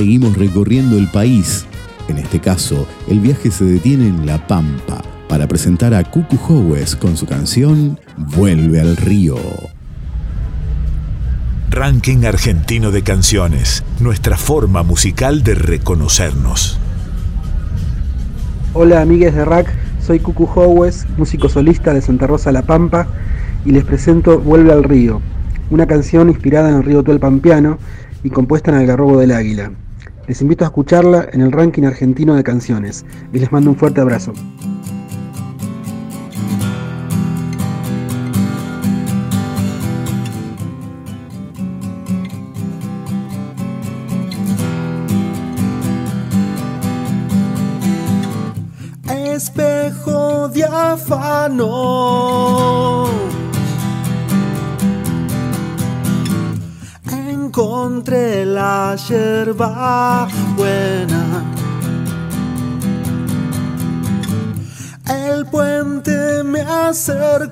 Seguimos 0.00 0.34
recorriendo 0.38 0.96
el 0.96 1.08
país. 1.08 1.66
En 2.08 2.16
este 2.16 2.40
caso, 2.40 2.86
el 3.06 3.20
viaje 3.20 3.50
se 3.50 3.66
detiene 3.66 4.06
en 4.06 4.24
La 4.24 4.46
Pampa 4.46 5.02
para 5.28 5.46
presentar 5.46 5.92
a 5.92 6.02
Cucu 6.04 6.38
Howes 6.38 6.96
con 6.96 7.18
su 7.18 7.26
canción 7.26 8.00
Vuelve 8.16 8.80
al 8.80 8.96
río. 8.96 9.36
Ranking 11.68 12.24
argentino 12.24 12.92
de 12.92 13.02
canciones, 13.02 13.84
nuestra 14.00 14.38
forma 14.38 14.82
musical 14.82 15.42
de 15.42 15.54
reconocernos. 15.54 16.78
Hola 18.72 19.02
amigues 19.02 19.34
de 19.34 19.44
Rack, 19.44 19.70
soy 20.00 20.18
Cucu 20.18 20.46
Howes, 20.46 21.08
músico 21.18 21.50
solista 21.50 21.92
de 21.92 22.00
Santa 22.00 22.26
Rosa 22.26 22.52
La 22.52 22.62
Pampa 22.62 23.06
y 23.66 23.72
les 23.72 23.84
presento 23.84 24.38
Vuelve 24.38 24.72
al 24.72 24.82
río, 24.82 25.20
una 25.68 25.86
canción 25.86 26.30
inspirada 26.30 26.70
en 26.70 26.76
el 26.76 26.84
río 26.84 27.02
Tuelpampiano 27.02 27.76
y 28.24 28.30
compuesta 28.30 28.70
en 28.70 28.78
Algarrobo 28.78 29.18
del 29.18 29.32
Águila. 29.32 29.72
Les 30.30 30.40
invito 30.42 30.62
a 30.64 30.68
escucharla 30.68 31.28
en 31.32 31.40
el 31.40 31.50
ranking 31.50 31.82
argentino 31.82 32.36
de 32.36 32.44
canciones 32.44 33.04
y 33.32 33.40
les 33.40 33.50
mando 33.50 33.70
un 33.70 33.76
fuerte 33.76 34.00
abrazo. 34.00 34.32
Espejo 49.08 50.48
de 50.50 50.62
Encontré 57.60 58.46
la 58.46 58.96
yerba 58.96 60.26
buena. 60.56 61.44
El 65.06 65.44
puente 65.44 66.42
me 66.42 66.62
acercó 66.62 67.44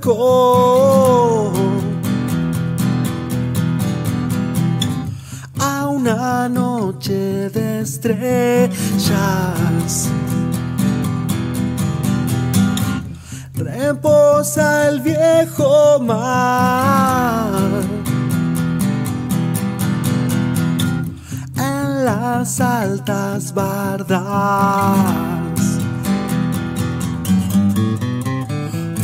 a 5.61 5.89
una 5.89 6.49
noche 6.49 7.51
de 7.51 7.81
estrellas. 7.83 8.73
Reposa 13.55 14.89
el 14.89 15.03
viejo 15.03 16.01
mar 16.01 17.98
las 22.09 22.61
altas 22.61 23.53
bardas. 23.53 24.19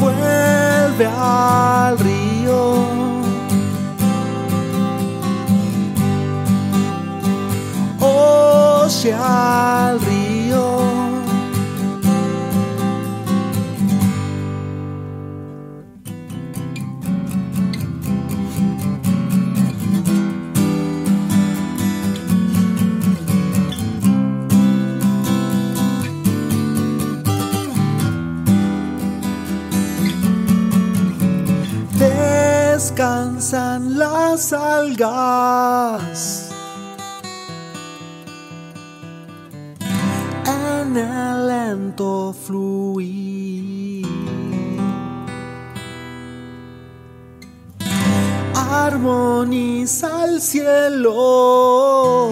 vuelve 0.00 1.06
al 1.06 1.98
río. 1.98 2.62
Oye 8.00 9.12
al 9.12 10.00
río. 10.00 10.13
Descansan 32.94 33.98
las 33.98 34.52
algas. 34.52 36.50
En 40.46 40.96
el 40.96 41.46
lento 41.48 42.32
fluir. 42.32 44.06
Armoniza 48.54 50.26
el 50.26 50.40
cielo. 50.40 52.30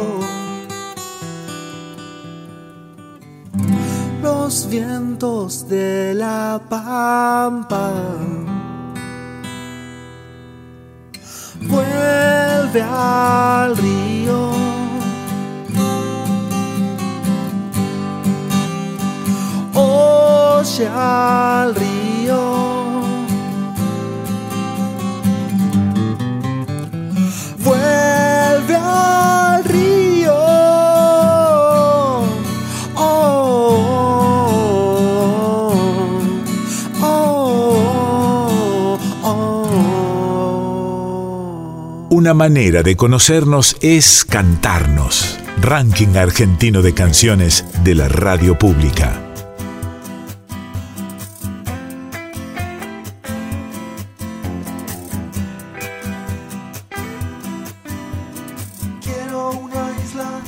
Los 4.22 4.68
vientos 4.68 5.68
de 5.68 6.14
la 6.14 6.60
pampa. 6.68 7.90
Vuelve 12.02 12.82
al 12.82 13.76
río. 13.76 14.50
Oye 19.74 20.88
al 20.88 21.74
río. 21.74 22.61
Una 42.12 42.34
manera 42.34 42.82
de 42.82 42.94
conocernos 42.94 43.74
es 43.80 44.26
cantarnos. 44.26 45.38
Ranking 45.62 46.14
argentino 46.18 46.82
de 46.82 46.92
canciones 46.92 47.64
de 47.84 47.94
la 47.94 48.06
radio 48.06 48.58
pública. 48.58 49.18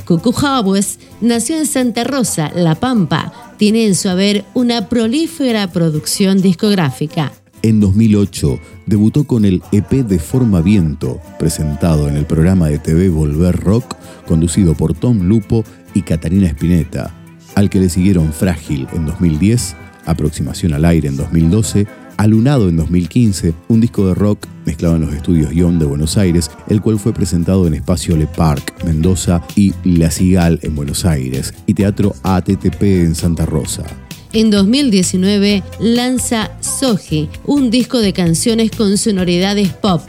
Cucu 0.05 0.33
Howes 0.33 0.99
nació 1.23 1.57
en 1.57 1.67
Santa 1.67 2.05
Rosa, 2.05 2.53
La 2.55 2.75
Pampa. 2.75 3.55
Tiene 3.57 3.87
en 3.87 3.95
su 3.95 4.11
haber 4.11 4.45
una 4.53 4.91
prolífera 4.91 5.73
producción 5.73 6.43
discográfica. 6.43 7.33
En 7.62 7.81
2008 7.81 8.61
debutó 8.87 9.24
con 9.24 9.45
el 9.45 9.62
EP 9.72 9.91
de 9.91 10.18
Forma 10.18 10.61
Viento, 10.61 11.20
presentado 11.39 12.09
en 12.09 12.16
el 12.16 12.26
programa 12.26 12.68
de 12.68 12.78
TV 12.78 13.09
Volver 13.09 13.59
Rock, 13.61 13.97
conducido 14.26 14.74
por 14.74 14.95
Tom 14.95 15.22
Lupo 15.28 15.64
y 15.95 16.03
Catarina 16.03 16.49
Spinetta, 16.49 17.14
al 17.55 17.70
que 17.70 17.80
le 17.80 17.89
siguieron 17.89 18.32
Frágil 18.32 18.87
en 18.93 19.07
2010, 19.07 19.76
Aproximación 20.07 20.74
al 20.74 20.85
Aire 20.85 21.09
en 21.09 21.16
2012, 21.16 21.87
Alunado 22.16 22.68
en 22.68 22.76
2015, 22.76 23.55
un 23.68 23.80
disco 23.80 24.07
de 24.07 24.14
rock 24.14 24.47
mezclado 24.64 24.97
en 24.97 25.03
los 25.03 25.14
estudios 25.14 25.53
Ion 25.53 25.78
de 25.78 25.85
Buenos 25.85 26.16
Aires, 26.16 26.51
el 26.68 26.80
cual 26.80 26.99
fue 26.99 27.12
presentado 27.12 27.66
en 27.66 27.74
Espacio 27.74 28.16
Le 28.16 28.26
Parc, 28.26 28.85
Mendoza 28.85 29.43
y 29.57 29.74
La 29.85 30.11
Cigal 30.11 30.61
en 30.62 30.76
Buenos 30.76 31.05
Aires, 31.05 31.55
y 31.66 31.74
Teatro 31.74 32.14
ATTP 32.22 32.82
en 32.82 33.14
Santa 33.14 33.47
Rosa. 33.47 34.04
En 34.35 34.51
2019 34.51 35.62
lanza 35.78 36.51
Soji, 36.61 37.28
un 37.45 37.70
disco 37.70 38.01
de 38.01 38.12
canciones 38.12 38.72
con 38.72 38.99
sonoridades 38.99 39.68
pop. 39.68 40.03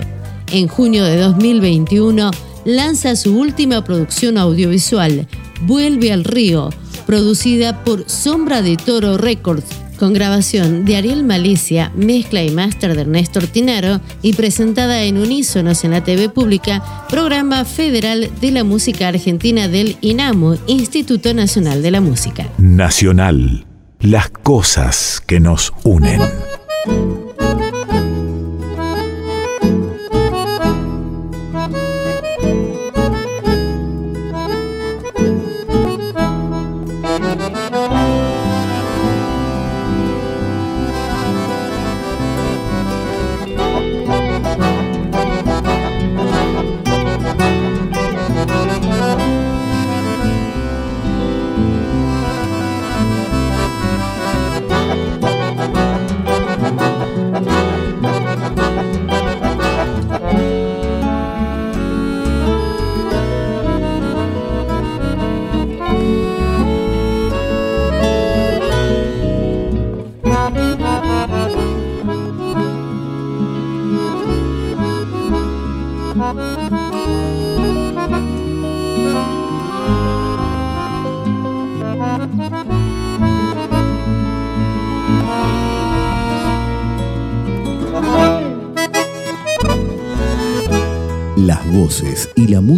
En 0.52 0.68
junio 0.68 1.06
de 1.06 1.18
2021 1.18 2.32
lanza 2.66 3.16
su 3.16 3.38
última 3.38 3.84
producción 3.84 4.40
audiovisual, 4.40 5.28
Vuelve 5.62 6.12
al 6.12 6.24
Río, 6.24 6.72
producida 7.06 7.84
por 7.84 8.10
Sombra 8.10 8.64
de 8.64 8.78
Toro 8.78 9.18
Records, 9.18 9.66
con 10.00 10.14
grabación 10.14 10.86
de 10.86 10.98
Ariel 10.98 11.24
Malicia, 11.24 11.92
mezcla 11.96 12.44
y 12.44 12.50
máster 12.50 12.96
de 12.96 13.02
Ernesto 13.02 13.40
Ortinaro 13.40 14.02
y 14.24 14.34
presentada 14.34 15.04
en 15.04 15.20
Unísonos 15.20 15.84
en 15.84 15.92
la 15.92 16.04
TV 16.04 16.30
Pública, 16.30 17.06
programa 17.10 17.64
federal 17.64 18.32
de 18.42 18.52
la 18.52 18.64
música 18.64 19.08
argentina 19.08 19.68
del 19.68 19.98
INAMU, 20.02 20.58
Instituto 20.66 21.32
Nacional 21.36 21.84
de 21.84 21.92
la 21.92 22.02
Música. 22.02 22.50
Nacional. 22.58 23.65
Las 24.06 24.30
cosas 24.30 25.20
que 25.26 25.40
nos 25.40 25.74
unen. 25.84 26.22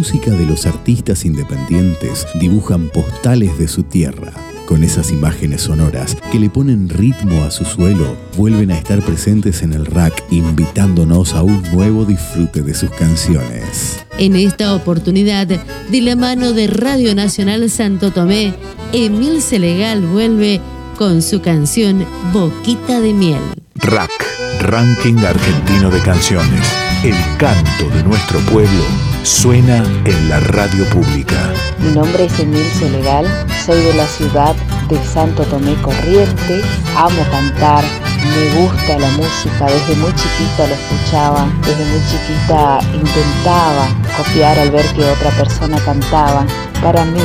Música 0.08 0.30
de 0.30 0.46
los 0.46 0.64
artistas 0.64 1.26
independientes 1.26 2.26
dibujan 2.40 2.88
postales 2.88 3.58
de 3.58 3.68
su 3.68 3.82
tierra. 3.82 4.32
con 4.64 4.84
esas 4.84 5.12
imágenes 5.12 5.62
sonoras 5.62 6.16
que 6.30 6.38
le 6.38 6.50
ponen 6.50 6.90
ritmo 6.90 7.42
a 7.42 7.50
su 7.50 7.64
suelo, 7.64 8.16
vuelven 8.36 8.70
a 8.70 8.76
estar 8.76 9.00
presentes 9.02 9.62
en 9.62 9.72
el 9.72 9.86
rack, 9.86 10.22
invitándonos 10.30 11.32
a 11.32 11.42
un 11.42 11.62
nuevo 11.72 12.04
disfrute 12.04 12.60
de 12.60 12.74
sus 12.74 12.90
canciones. 12.90 13.98
En 14.18 14.36
esta 14.36 14.74
oportunidad, 14.74 15.46
de 15.46 16.00
la 16.02 16.16
mano 16.16 16.52
de 16.52 16.66
Radio 16.66 17.14
Nacional 17.14 17.70
Santo 17.70 18.10
Tomé, 18.10 18.54
Emil 18.92 19.40
Selegal 19.40 20.02
vuelve 20.02 20.60
con 20.98 21.22
su 21.22 21.40
canción 21.40 22.04
Boquita 22.34 23.00
de 23.00 23.14
Miel. 23.14 23.40
Rack, 23.76 24.10
Ranking 24.60 25.16
Argentino 25.18 25.90
de 25.90 26.00
Canciones. 26.00 26.66
El 27.04 27.16
canto 27.38 27.88
de 27.94 28.02
nuestro 28.02 28.38
pueblo 28.40 29.07
suena 29.22 29.84
en 30.04 30.28
la 30.28 30.40
radio 30.40 30.84
pública. 30.90 31.52
Mi 31.78 31.92
nombre 31.92 32.24
es 32.24 32.38
Emil 32.40 32.64
Selegal, 32.78 33.26
soy 33.64 33.80
de 33.82 33.94
la 33.94 34.06
ciudad 34.06 34.54
de 34.88 35.04
Santo 35.04 35.44
Tomé 35.44 35.74
Corriente, 35.82 36.62
amo 36.96 37.22
cantar, 37.30 37.84
me 37.84 38.60
gusta 38.60 38.98
la 38.98 39.08
música, 39.10 39.66
desde 39.66 39.94
muy 39.96 40.12
chiquita 40.14 40.66
lo 40.66 40.74
escuchaba, 40.74 41.46
desde 41.66 41.84
muy 41.84 42.00
chiquita 42.08 42.80
intentaba 42.94 43.88
copiar 44.16 44.58
al 44.58 44.70
ver 44.70 44.86
que 44.94 45.04
otra 45.04 45.30
persona 45.30 45.78
cantaba. 45.84 46.46
Para 46.82 47.04
mí, 47.04 47.20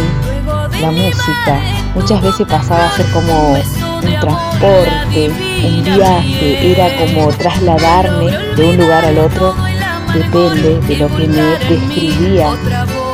la 0.82 0.92
música 0.92 1.60
muchas 1.96 2.22
veces 2.22 2.48
pasaba 2.48 2.88
a 2.88 2.98
ser 2.98 3.06
como 3.12 3.52
un 3.52 4.20
transporte, 4.20 5.32
un 5.64 5.84
viaje, 5.84 6.72
era 6.72 6.98
como 6.98 7.32
trasladarme 7.34 8.32
de 8.56 8.66
un 8.66 8.78
lugar 8.78 9.06
al 9.06 9.18
otro, 9.20 9.56
depende 10.14 10.80
de 10.88 10.98
lo 10.98 11.08
que 11.08 11.28
me 11.28 11.58
describía 11.68 12.56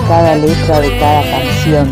cada 0.08 0.36
letra 0.36 0.80
de 0.82 0.97
cada 0.97 1.22
canción. 1.22 1.89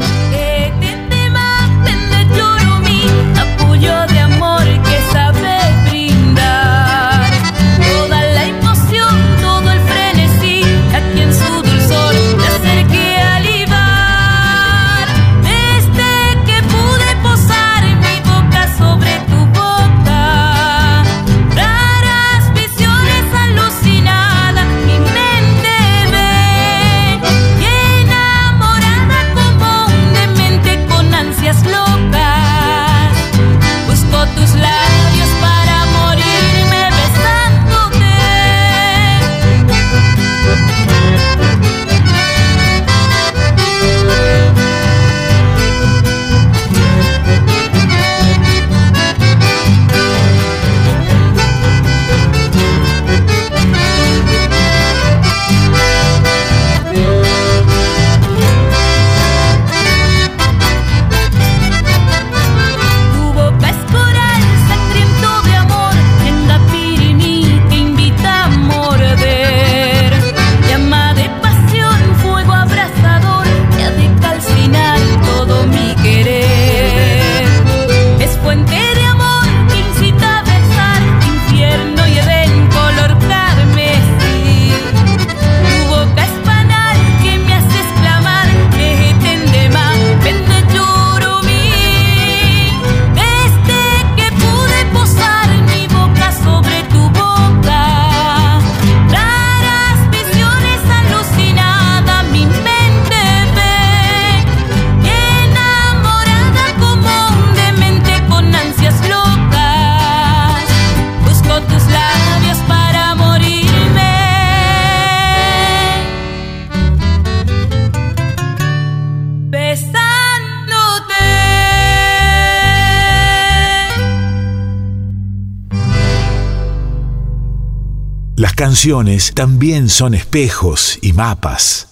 También 129.34 129.90
son 129.90 130.14
espejos 130.14 131.00
y 131.02 131.12
mapas. 131.12 131.88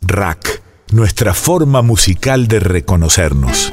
Rack, 0.00 0.62
nuestra 0.90 1.34
forma 1.34 1.82
musical 1.82 2.48
de 2.48 2.60
reconocernos. 2.60 3.70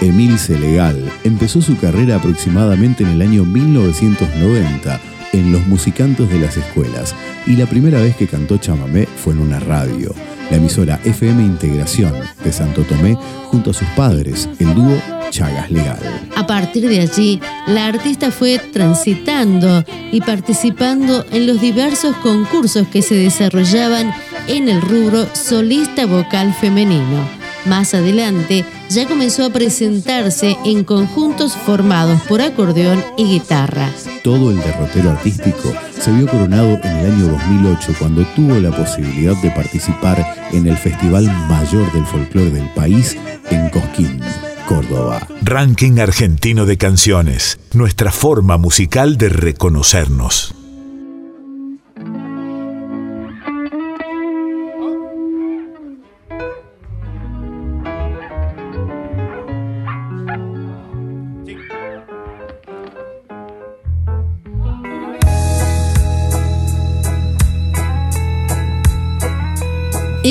Emil 0.00 0.36
Selegal 0.40 1.12
empezó 1.22 1.62
su 1.62 1.78
carrera 1.78 2.16
aproximadamente 2.16 3.04
en 3.04 3.10
el 3.10 3.22
año 3.22 3.44
1990 3.44 5.00
en 5.32 5.52
Los 5.52 5.64
Musicantes 5.68 6.28
de 6.28 6.40
las 6.40 6.56
Escuelas 6.56 7.14
y 7.46 7.54
la 7.54 7.66
primera 7.66 8.00
vez 8.00 8.16
que 8.16 8.26
cantó 8.26 8.58
chamamé 8.58 9.06
fue 9.06 9.32
en 9.32 9.38
una 9.38 9.60
radio 9.60 10.12
la 10.50 10.56
emisora 10.56 11.00
FM 11.04 11.42
Integración 11.42 12.12
de 12.42 12.52
Santo 12.52 12.82
Tomé 12.82 13.16
junto 13.46 13.70
a 13.70 13.74
sus 13.74 13.88
padres, 13.88 14.48
el 14.58 14.74
dúo 14.74 14.96
Chagas 15.30 15.70
Legal. 15.70 15.98
A 16.36 16.46
partir 16.46 16.88
de 16.88 17.00
allí, 17.00 17.40
la 17.66 17.86
artista 17.86 18.30
fue 18.30 18.58
transitando 18.58 19.84
y 20.12 20.20
participando 20.20 21.24
en 21.30 21.46
los 21.46 21.60
diversos 21.60 22.14
concursos 22.16 22.86
que 22.88 23.02
se 23.02 23.16
desarrollaban 23.16 24.14
en 24.46 24.68
el 24.68 24.80
rubro 24.80 25.26
solista 25.34 26.06
vocal 26.06 26.54
femenino. 26.54 27.28
Más 27.66 27.94
adelante, 27.94 28.64
ya 28.94 29.08
comenzó 29.08 29.44
a 29.44 29.50
presentarse 29.50 30.56
en 30.64 30.84
conjuntos 30.84 31.56
formados 31.56 32.20
por 32.22 32.40
acordeón 32.40 33.04
y 33.16 33.24
guitarra. 33.24 33.90
Todo 34.22 34.50
el 34.50 34.58
derrotero 34.58 35.10
artístico 35.10 35.72
se 35.98 36.12
vio 36.12 36.28
coronado 36.28 36.78
en 36.82 36.96
el 36.98 37.12
año 37.12 37.28
2008 37.28 37.94
cuando 37.98 38.24
tuvo 38.36 38.54
la 38.60 38.70
posibilidad 38.70 39.36
de 39.42 39.50
participar 39.50 40.48
en 40.52 40.68
el 40.68 40.76
Festival 40.76 41.24
Mayor 41.48 41.92
del 41.92 42.06
Folclore 42.06 42.50
del 42.50 42.68
país 42.70 43.16
en 43.50 43.68
Cosquín. 43.70 44.20
Córdoba. 44.68 45.26
Ranking 45.42 45.98
argentino 45.98 46.64
de 46.64 46.78
canciones, 46.78 47.58
nuestra 47.74 48.10
forma 48.10 48.56
musical 48.56 49.18
de 49.18 49.28
reconocernos. 49.28 50.54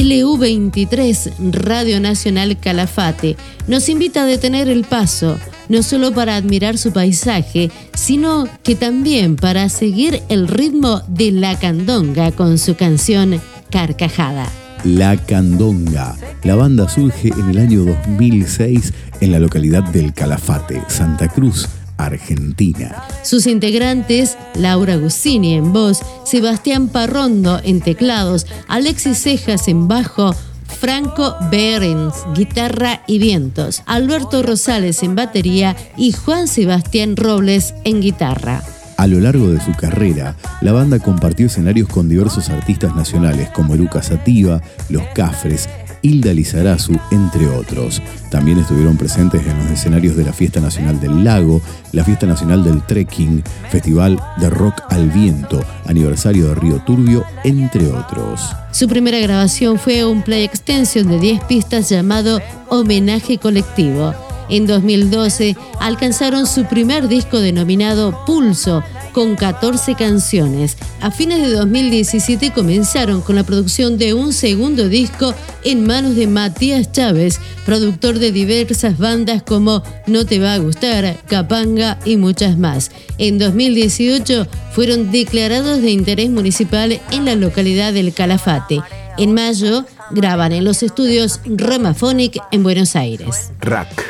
LU23, 0.04 1.32
Radio 1.54 2.02
Nacional 2.02 2.60
Calafate, 2.60 3.38
nos 3.70 3.88
invita 3.88 4.24
a 4.24 4.26
detener 4.26 4.68
el 4.68 4.84
paso, 4.84 5.40
no 5.70 5.82
solo 5.82 6.14
para 6.14 6.36
admirar 6.36 6.78
su 6.78 6.92
paisaje, 6.92 7.72
sino 7.94 8.50
que 8.64 8.76
también 8.76 9.38
para 9.38 9.70
seguir 9.70 10.22
el 10.28 10.50
ritmo 10.50 11.02
de 11.08 11.32
La 11.32 11.58
Candonga 11.58 12.34
con 12.34 12.58
su 12.58 12.76
canción 12.76 13.40
Carcajada. 13.72 14.52
La 14.84 15.16
Candonga. 15.16 16.18
La 16.44 16.56
banda 16.56 16.90
surge 16.90 17.30
en 17.30 17.52
el 17.52 17.58
año 17.58 17.86
2006 17.86 18.94
en 19.22 19.32
la 19.32 19.40
localidad 19.40 19.84
del 19.84 20.14
Calafate, 20.14 20.82
Santa 20.90 21.30
Cruz, 21.30 21.70
Argentina. 21.98 23.04
Sus 23.24 23.48
integrantes, 23.48 24.38
Laura 24.56 24.98
Guccini 24.98 25.54
en 25.56 25.74
voz, 25.74 26.02
Sebastián 26.26 26.88
Parrondo 26.88 27.60
en 27.64 27.82
teclados, 27.82 28.46
Alexis 28.68 29.18
Cejas 29.20 29.68
en 29.68 29.88
bajo, 29.88 30.36
Franco 30.80 31.36
Behrens, 31.52 32.16
guitarra 32.36 33.04
y 33.08 33.20
vientos, 33.20 33.84
Alberto 33.86 34.44
Rosales 34.44 35.04
en 35.04 35.16
batería 35.16 35.76
y 35.96 36.12
Juan 36.12 36.48
Sebastián 36.48 37.16
Robles 37.16 37.74
en 37.84 38.02
guitarra. 38.02 38.64
A 38.98 39.08
lo 39.08 39.20
largo 39.20 39.50
de 39.50 39.60
su 39.60 39.72
carrera, 39.74 40.36
la 40.62 40.72
banda 40.72 41.00
compartió 41.00 41.48
escenarios 41.48 41.90
con 41.90 42.10
diversos 42.10 42.50
artistas 42.50 42.96
nacionales 42.96 43.50
como 43.50 43.76
Luca 43.76 44.04
Sativa, 44.04 44.62
Los 44.90 45.04
Cafres, 45.16 45.68
Hilda 46.04 46.34
Lizarazu, 46.34 46.94
entre 47.10 47.48
otros. 47.48 48.02
También 48.30 48.60
estuvieron 48.60 48.98
presentes 48.98 49.42
en 49.48 49.58
los 49.58 49.72
escenarios 49.72 50.16
de 50.16 50.26
la 50.26 50.34
Fiesta 50.34 50.60
Nacional 50.60 51.00
del 51.00 51.24
Lago, 51.24 51.62
la 51.94 52.04
Fiesta 52.04 52.28
Nacional 52.28 52.64
del 52.64 52.84
Trekking, 52.84 53.44
Festival 53.72 54.22
de 54.38 54.50
Rock 54.50 54.84
al 54.90 55.10
Viento, 55.10 55.64
aniversario 55.88 56.50
de 56.50 56.56
Río 56.56 56.80
Turbio, 56.86 57.24
entre 57.44 57.88
otros. 57.88 58.42
Su 58.72 58.88
primera 58.88 59.18
grabación 59.20 59.80
fue 59.80 60.06
un 60.06 60.22
play 60.22 60.44
extension 60.44 61.08
de 61.08 61.20
10 61.20 61.46
pistas 61.46 61.90
llamado 61.90 62.40
Homenaje 62.70 63.38
Colectivo. 63.38 64.14
En 64.50 64.68
2012 64.68 65.56
alcanzaron 65.80 66.46
su 66.46 66.66
primer 66.66 67.08
disco 67.08 67.40
denominado 67.40 68.26
Pulso, 68.26 68.84
con 69.14 69.36
14 69.36 69.96
canciones. 69.96 70.78
A 71.00 71.12
fines 71.12 71.42
de 71.42 71.52
2017 71.52 72.52
comenzaron 72.52 73.22
con 73.22 73.36
la 73.36 73.44
producción 73.44 73.98
de 73.98 74.14
un 74.14 74.34
segundo 74.34 74.90
disco 74.90 75.34
en 75.64 75.86
manos 75.86 76.16
de 76.16 76.28
Matías 76.28 76.92
Chávez, 76.92 77.40
productor 77.66 78.20
de 78.20 78.32
diversas 78.32 78.98
bandas 78.98 79.44
como 79.44 79.84
No 80.08 80.26
Te 80.26 80.40
Va 80.40 80.54
a 80.54 80.58
Gustar, 80.58 81.18
Capanga 81.28 82.00
y 82.04 82.18
muchas 82.18 82.58
más. 82.58 82.92
En 83.18 83.38
2018 83.38 84.48
fueron 84.74 85.12
declarados 85.12 85.82
de 85.82 85.92
interés 85.92 86.30
municipal 86.30 87.00
en 87.12 87.26
la 87.26 87.36
localidad 87.36 87.94
del 87.94 88.14
Calafate. 88.14 88.82
En 89.18 89.34
mayo 89.34 89.86
graban 90.12 90.52
en 90.52 90.64
los 90.64 90.82
estudios 90.82 91.40
Ramaphonic 91.46 92.42
en 92.52 92.64
Buenos 92.64 92.96
Aires. 92.96 93.52
Rack, 93.62 94.04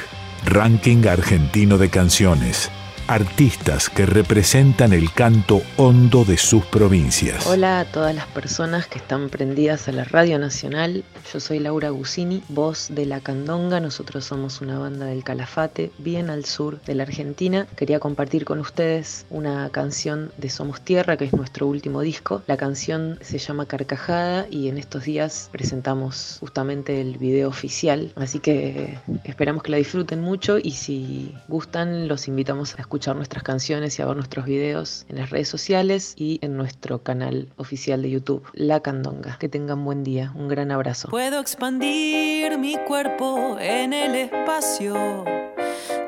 Ranking 0.45 1.05
Argentino 1.05 1.77
de 1.77 1.89
Canciones 1.89 2.69
artistas 3.07 3.89
que 3.89 4.05
representan 4.05 4.93
el 4.93 5.11
canto 5.11 5.61
hondo 5.77 6.23
de 6.23 6.37
sus 6.37 6.65
provincias. 6.65 7.45
Hola 7.45 7.81
a 7.81 7.85
todas 7.85 8.15
las 8.15 8.27
personas 8.27 8.87
que 8.87 8.97
están 8.97 9.29
prendidas 9.29 9.87
a 9.87 9.91
la 9.91 10.05
Radio 10.05 10.39
Nacional. 10.39 11.03
Yo 11.31 11.39
soy 11.39 11.59
Laura 11.59 11.89
Gusini, 11.89 12.41
voz 12.49 12.87
de 12.89 13.05
La 13.05 13.19
Candonga. 13.19 13.79
Nosotros 13.79 14.25
somos 14.25 14.61
una 14.61 14.79
banda 14.79 15.07
del 15.07 15.23
Calafate, 15.23 15.91
bien 15.97 16.29
al 16.29 16.45
sur 16.45 16.81
de 16.81 16.95
la 16.95 17.03
Argentina. 17.03 17.67
Quería 17.75 17.99
compartir 17.99 18.45
con 18.45 18.59
ustedes 18.59 19.25
una 19.29 19.69
canción 19.69 20.31
de 20.37 20.49
Somos 20.49 20.81
Tierra, 20.81 21.17
que 21.17 21.25
es 21.25 21.33
nuestro 21.33 21.67
último 21.67 22.01
disco. 22.01 22.41
La 22.47 22.57
canción 22.57 23.19
se 23.21 23.37
llama 23.37 23.65
Carcajada 23.65 24.47
y 24.49 24.69
en 24.69 24.77
estos 24.77 25.03
días 25.03 25.49
presentamos 25.51 26.37
justamente 26.39 27.01
el 27.01 27.17
video 27.17 27.49
oficial. 27.49 28.13
Así 28.15 28.39
que 28.39 28.97
esperamos 29.25 29.63
que 29.63 29.71
la 29.71 29.77
disfruten 29.77 30.21
mucho 30.21 30.57
y 30.57 30.71
si 30.71 31.35
gustan 31.47 32.07
los 32.07 32.27
invitamos 32.27 32.75
a 32.75 32.81
escuchar 32.81 32.92
escuchar 32.93 33.15
nuestras 33.15 33.41
canciones 33.41 33.97
y 33.97 34.03
a 34.03 34.05
ver 34.05 34.15
nuestros 34.15 34.45
videos 34.45 35.07
en 35.09 35.17
las 35.17 35.31
redes 35.31 35.47
sociales 35.47 36.13
y 36.15 36.37
en 36.43 36.55
nuestro 36.55 37.01
canal 37.01 37.51
oficial 37.55 38.03
de 38.03 38.11
YouTube, 38.11 38.43
La 38.53 38.81
Candonga. 38.81 39.39
Que 39.39 39.49
tengan 39.49 39.83
buen 39.83 40.03
día, 40.03 40.31
un 40.35 40.47
gran 40.47 40.69
abrazo. 40.69 41.09
Puedo 41.09 41.39
expandir 41.39 42.55
mi 42.59 42.77
cuerpo 42.85 43.57
en 43.59 43.93
el 43.93 44.13
espacio, 44.13 45.25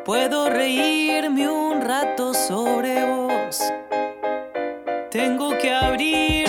puedo 0.05 0.51
reírme 0.51 1.49
un 1.49 1.81
rato 1.81 2.35
sobre 2.35 3.03
vos. 3.03 3.63
Tengo 5.09 5.57
que 5.57 5.73
abrir 5.73 6.47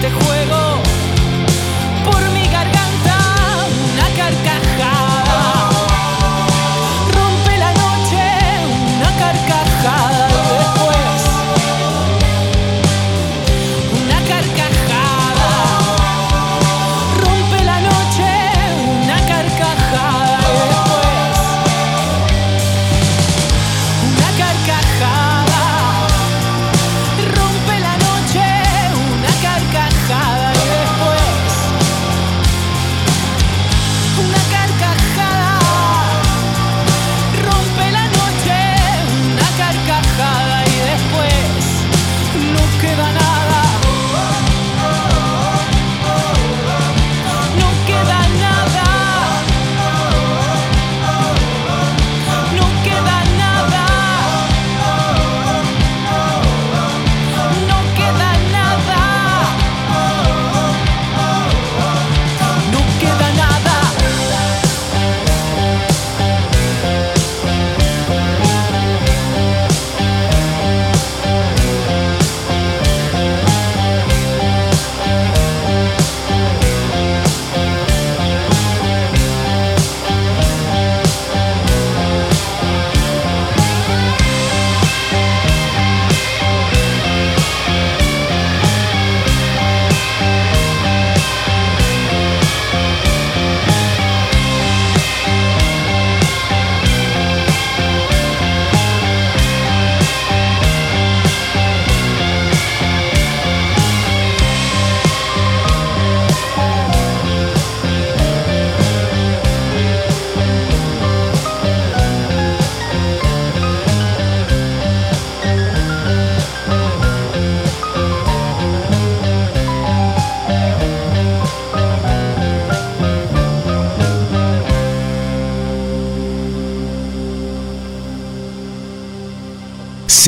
este 0.00 0.10
juego. 0.12 0.67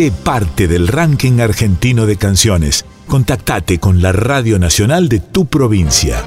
Sé 0.00 0.10
parte 0.10 0.66
del 0.66 0.88
ranking 0.88 1.40
argentino 1.40 2.06
de 2.06 2.16
canciones. 2.16 2.86
Contactate 3.06 3.78
con 3.78 4.00
la 4.00 4.12
Radio 4.12 4.58
Nacional 4.58 5.10
de 5.10 5.20
tu 5.20 5.44
provincia. 5.44 6.24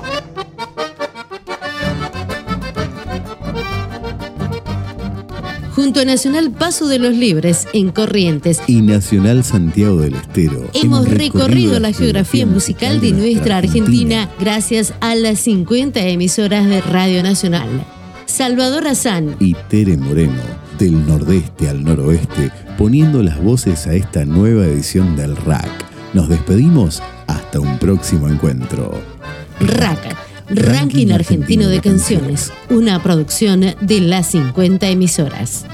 Junto 5.72 6.02
a 6.02 6.06
Nacional 6.06 6.52
Paso 6.52 6.86
de 6.88 7.00
los 7.00 7.16
Libres 7.16 7.68
en 7.74 7.92
Corrientes 7.92 8.62
y 8.68 8.84
Nacional 8.84 9.44
Santiago 9.44 10.02
del 10.02 10.14
Estero. 10.18 10.70
Hemos 10.76 11.10
recorrido 11.10 11.80
la 11.80 11.94
geografía 11.94 12.46
musical 12.46 13.02
de 13.02 13.12
nuestra 13.12 13.58
Argentina 13.58 14.30
gracias 14.40 14.94
a 15.00 15.16
las 15.16 15.40
50 15.40 16.00
emisoras 16.00 16.70
de 16.70 16.80
Radio 16.80 17.24
Nacional. 17.24 17.84
Salvador 18.28 18.88
Azán 18.88 19.36
y 19.40 19.56
Tere 19.68 19.98
Moreno, 19.98 20.42
del 20.84 21.08
nordeste 21.08 21.70
al 21.70 21.82
noroeste, 21.82 22.52
poniendo 22.78 23.24
las 23.24 23.42
voces 23.42 23.88
a 23.88 23.94
esta 23.94 24.26
nueva 24.26 24.66
edición 24.66 25.16
del 25.16 25.38
RAC. 25.38 25.70
Nos 26.14 26.28
despedimos 26.28 27.02
hasta 27.26 27.62
un 27.62 27.80
próximo 27.80 28.28
encuentro. 28.28 28.92
RAC, 29.62 30.18
Ranking 30.50 31.12
Argentino 31.12 31.70
de 31.70 31.80
Canciones, 31.80 32.52
una 32.70 33.02
producción 33.02 33.62
de 33.80 34.02
las 34.02 34.32
50 34.32 34.90
emisoras. 34.90 35.66